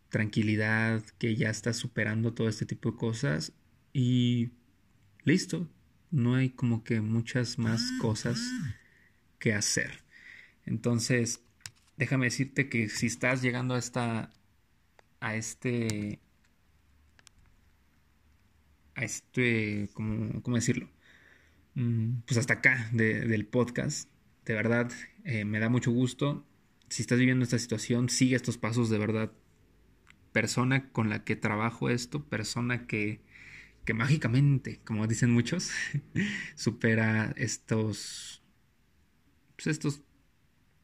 tranquilidad, 0.09 1.03
que 1.17 1.35
ya 1.35 1.49
estás 1.49 1.77
superando 1.77 2.33
todo 2.33 2.49
este 2.49 2.65
tipo 2.65 2.91
de 2.91 2.97
cosas. 2.97 3.53
Y 3.93 4.51
listo. 5.23 5.69
No 6.11 6.33
hay 6.35 6.49
como 6.49 6.83
que 6.83 7.01
muchas 7.01 7.59
más 7.59 7.83
cosas 8.01 8.39
que 9.37 9.53
hacer. 9.53 10.03
Entonces, 10.65 11.41
déjame 11.99 12.27
decirte 12.27 12.69
que 12.69 12.87
si 12.87 13.07
estás 13.07 13.41
llegando 13.41 13.75
a 13.75 13.77
esta, 13.77 14.31
a 15.19 15.35
este, 15.35 16.19
a 18.95 19.03
este, 19.03 19.89
¿cómo, 19.93 20.55
decirlo? 20.55 20.89
Mm, 21.75 22.21
pues 22.25 22.37
hasta 22.37 22.55
acá 22.55 22.89
del 22.93 23.45
podcast, 23.45 24.09
de 24.45 24.53
verdad, 24.53 24.91
eh, 25.25 25.43
me 25.43 25.59
da 25.59 25.67
mucho 25.69 25.91
gusto. 25.91 26.45
Si 26.87 27.01
estás 27.01 27.19
viviendo 27.19 27.43
esta 27.43 27.59
situación, 27.59 28.07
sigue 28.07 28.37
estos 28.37 28.57
pasos 28.57 28.89
de 28.89 28.97
verdad. 28.97 29.33
Persona 30.31 30.89
con 30.91 31.09
la 31.09 31.25
que 31.25 31.35
trabajo 31.35 31.89
esto, 31.89 32.23
persona 32.23 32.87
que, 32.87 33.19
que 33.83 33.93
mágicamente, 33.93 34.79
como 34.85 35.05
dicen 35.05 35.31
muchos, 35.31 35.69
supera 36.55 37.33
estos, 37.35 38.41
pues 39.57 39.67
estos 39.67 40.01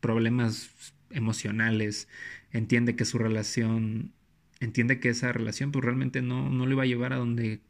problemas 0.01 0.94
emocionales, 1.09 2.07
entiende 2.51 2.95
que 2.95 3.05
su 3.05 3.17
relación 3.17 4.13
entiende 4.59 4.99
que 4.99 5.09
esa 5.09 5.31
relación 5.33 5.71
pues 5.71 5.83
realmente 5.83 6.21
no, 6.21 6.49
no 6.49 6.65
le 6.65 6.73
iba 6.73 6.83
a 6.83 6.87
llevar 6.87 7.13
a 7.13 7.17
donde 7.17 7.61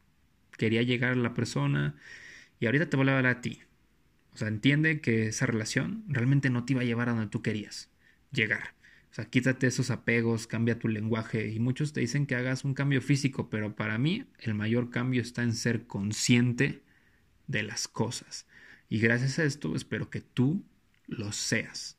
quería 0.57 0.83
llegar 0.83 1.17
la 1.17 1.33
persona 1.33 1.95
y 2.59 2.65
ahorita 2.67 2.89
te 2.89 2.97
vuelve 2.97 3.13
a 3.13 3.17
hablar 3.17 3.37
a 3.37 3.41
ti. 3.41 3.61
O 4.33 4.37
sea, 4.37 4.47
entiende 4.49 5.01
que 5.01 5.27
esa 5.27 5.45
relación 5.45 6.03
realmente 6.07 6.49
no 6.49 6.65
te 6.65 6.73
iba 6.73 6.81
a 6.81 6.85
llevar 6.85 7.09
a 7.09 7.13
donde 7.13 7.29
tú 7.29 7.41
querías 7.41 7.89
llegar. 8.31 8.75
O 9.11 9.15
sea, 9.15 9.25
quítate 9.25 9.67
esos 9.67 9.91
apegos, 9.91 10.45
cambia 10.45 10.77
tu 10.77 10.89
lenguaje. 10.89 11.47
Y 11.49 11.59
muchos 11.59 11.93
te 11.93 12.01
dicen 12.01 12.25
que 12.25 12.35
hagas 12.35 12.65
un 12.65 12.73
cambio 12.73 13.01
físico, 13.01 13.49
pero 13.49 13.75
para 13.75 13.97
mí 13.97 14.25
el 14.39 14.53
mayor 14.53 14.89
cambio 14.89 15.21
está 15.21 15.41
en 15.43 15.55
ser 15.55 15.87
consciente 15.87 16.81
de 17.47 17.63
las 17.63 17.87
cosas. 17.87 18.45
Y 18.89 18.99
gracias 18.99 19.39
a 19.39 19.45
esto 19.45 19.75
espero 19.75 20.09
que 20.09 20.21
tú 20.21 20.65
lo 21.07 21.31
seas. 21.31 21.97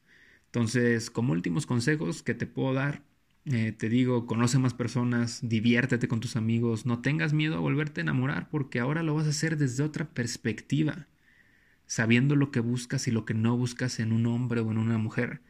Entonces, 0.57 1.11
como 1.11 1.35
últimos 1.35 1.67
consejos 1.67 2.23
que 2.23 2.33
te 2.35 2.47
puedo 2.47 2.73
dar, 2.73 3.03
eh, 3.45 3.73
te 3.73 3.91
digo, 3.91 4.27
conoce 4.27 4.59
más 4.59 4.73
personas, 4.73 5.41
diviértete 5.43 6.09
con 6.09 6.21
tus 6.21 6.35
amigos, 6.35 6.87
no 6.87 7.03
tengas 7.03 7.35
miedo 7.35 7.57
a 7.57 7.61
volverte 7.61 8.01
a 8.01 8.05
enamorar 8.05 8.49
porque 8.49 8.81
ahora 8.81 9.03
lo 9.03 9.15
vas 9.15 9.27
a 9.27 9.31
hacer 9.31 9.59
desde 9.59 9.83
otra 9.83 10.07
perspectiva 10.15 11.09
sabiendo 11.87 12.37
lo 12.37 12.51
que 12.53 12.61
buscas 12.61 13.09
y 13.09 13.13
lo 13.13 13.25
que 13.27 13.35
no 13.35 13.57
buscas 13.57 14.01
en 14.01 14.13
un 14.13 14.27
hombre 14.27 14.61
o 14.61 14.71
en 14.73 14.79
una 14.79 14.99
mujer. 14.99 15.43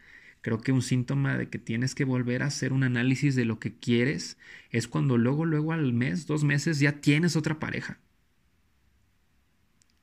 Creo 0.42 0.61
que 0.61 0.73
un 0.73 0.83
síntoma 0.83 1.38
de 1.38 1.49
que 1.51 1.59
tienes 1.59 1.95
que 1.95 2.05
volver 2.05 2.42
a 2.42 2.47
hacer 2.47 2.73
un 2.73 2.85
análisis 2.85 3.37
de 3.37 3.45
lo 3.47 3.59
que 3.61 3.75
quieres 3.79 4.38
es 4.71 4.88
cuando 4.88 5.19
luego, 5.19 5.45
luego 5.47 5.73
al 5.73 5.92
mes, 5.92 6.27
dos 6.27 6.45
meses, 6.45 6.81
ya 6.81 7.01
tienes 7.01 7.37
otra 7.37 7.59
pareja. 7.61 8.01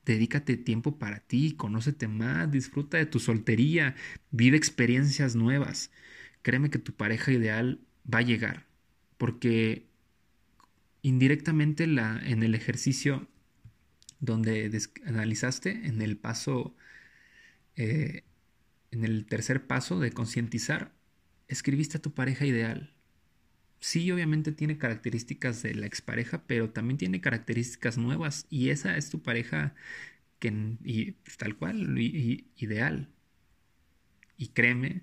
Dedícate 0.04 0.56
tiempo 0.56 0.98
para 0.98 1.20
ti, 1.20 1.54
conócete 1.56 2.08
más, 2.08 2.50
disfruta 2.50 2.98
de 2.98 3.06
tu 3.06 3.20
soltería, 3.20 3.94
vive 4.30 4.56
experiencias 4.56 5.34
nuevas. 5.34 5.90
Créeme 6.42 6.70
que 6.70 6.78
tu 6.78 6.92
pareja 6.92 7.32
ideal 7.32 7.80
va 8.12 8.18
a 8.18 8.22
llegar, 8.22 8.66
porque 9.16 9.86
indirectamente 11.02 11.86
la, 11.86 12.20
en 12.24 12.42
el 12.42 12.54
ejercicio 12.54 13.28
donde 14.20 14.70
analizaste 15.06 15.86
en 15.86 16.02
el 16.02 16.16
paso, 16.16 16.74
eh, 17.76 18.24
en 18.90 19.04
el 19.04 19.26
tercer 19.26 19.66
paso 19.66 20.00
de 20.00 20.12
concientizar, 20.12 20.92
escribiste 21.48 21.98
a 21.98 22.02
tu 22.02 22.12
pareja 22.14 22.46
ideal. 22.46 22.93
Sí, 23.84 24.10
obviamente 24.10 24.50
tiene 24.50 24.78
características 24.78 25.62
de 25.62 25.74
la 25.74 25.84
expareja, 25.84 26.46
pero 26.46 26.70
también 26.70 26.96
tiene 26.96 27.20
características 27.20 27.98
nuevas 27.98 28.46
y 28.48 28.70
esa 28.70 28.96
es 28.96 29.10
tu 29.10 29.22
pareja 29.22 29.74
que, 30.40 30.48
y, 30.84 31.12
pues, 31.12 31.36
tal 31.38 31.56
cual, 31.58 31.98
ideal. 31.98 33.10
Y 34.38 34.48
créeme 34.48 35.02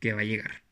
que 0.00 0.12
va 0.12 0.20
a 0.22 0.24
llegar. 0.24 0.62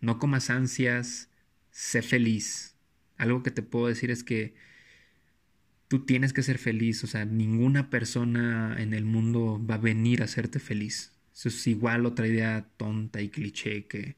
No 0.00 0.18
comas 0.18 0.50
ansias, 0.50 1.30
sé 1.72 2.02
feliz. 2.02 2.76
Algo 3.18 3.42
que 3.42 3.50
te 3.50 3.62
puedo 3.62 3.88
decir 3.88 4.10
es 4.10 4.24
que 4.24 4.54
tú 5.88 6.04
tienes 6.04 6.32
que 6.32 6.42
ser 6.42 6.58
feliz, 6.58 7.04
o 7.04 7.06
sea, 7.06 7.24
ninguna 7.24 7.90
persona 7.90 8.76
en 8.80 8.94
el 8.94 9.04
mundo 9.04 9.64
va 9.64 9.76
a 9.76 9.78
venir 9.78 10.22
a 10.22 10.24
hacerte 10.24 10.58
feliz. 10.58 11.12
Eso 11.34 11.48
es 11.48 11.66
igual 11.66 12.06
otra 12.06 12.26
idea 12.26 12.68
tonta 12.76 13.20
y 13.20 13.28
cliché 13.28 13.86
que, 13.86 14.16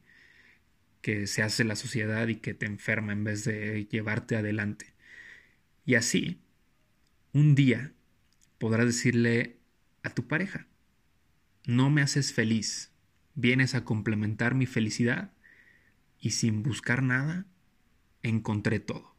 que 1.05 1.27
se 1.27 1.43
hace 1.43 1.65
la 1.65 1.77
sociedad 1.77 2.29
y 2.29 2.37
que 2.37 2.55
te 2.55 2.65
enferma 2.65 3.13
en 3.13 3.25
vez 3.25 3.45
de 3.45 3.87
llevarte 3.91 4.37
adelante. 4.37 4.95
Y 5.85 5.97
así, 5.97 6.41
un 7.35 7.55
día 7.55 7.93
podrás 8.57 8.87
decirle 8.87 9.59
a 10.03 10.15
tu 10.15 10.27
pareja, 10.27 10.67
no 11.67 11.91
me 11.91 12.01
haces 12.01 12.33
feliz, 12.33 12.91
vienes 13.35 13.75
a 13.75 13.85
complementar 13.85 14.55
mi 14.55 14.65
felicidad 14.65 15.31
y 16.19 16.31
sin 16.31 16.63
buscar 16.63 17.03
nada, 17.03 17.45
encontré 18.23 18.81
todo. 18.81 19.15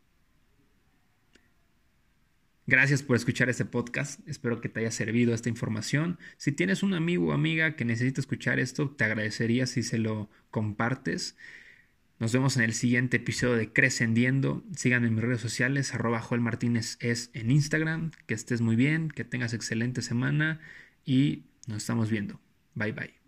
Gracias 2.65 3.03
por 3.03 3.15
escuchar 3.15 3.47
este 3.47 3.65
podcast. 3.65 4.27
Espero 4.27 4.59
que 4.59 4.69
te 4.69 4.79
haya 4.79 4.89
servido 4.89 5.35
esta 5.35 5.49
información. 5.49 6.17
Si 6.37 6.51
tienes 6.51 6.81
un 6.81 6.95
amigo 6.95 7.27
o 7.27 7.31
amiga 7.31 7.75
que 7.75 7.85
necesita 7.85 8.21
escuchar 8.21 8.57
esto, 8.57 8.89
te 8.89 9.03
agradecería 9.03 9.67
si 9.67 9.83
se 9.83 9.99
lo 9.99 10.31
compartes. 10.49 11.37
Nos 12.17 12.31
vemos 12.31 12.55
en 12.55 12.63
el 12.63 12.73
siguiente 12.73 13.17
episodio 13.17 13.55
de 13.55 13.73
Crescendiendo. 13.73 14.63
Síganme 14.75 15.07
en 15.07 15.15
mis 15.15 15.23
redes 15.23 15.41
sociales, 15.41 15.93
arroba 15.93 16.21
Joel 16.21 16.41
Martínez 16.41 16.97
es 17.01 17.29
en 17.33 17.51
Instagram. 17.51 18.11
Que 18.25 18.33
estés 18.33 18.61
muy 18.61 18.77
bien, 18.77 19.09
que 19.09 19.25
tengas 19.25 19.53
excelente 19.53 20.01
semana 20.01 20.61
y 21.05 21.43
nos 21.67 21.77
estamos 21.79 22.09
viendo. 22.09 22.39
Bye 22.73 22.93
bye. 22.93 23.24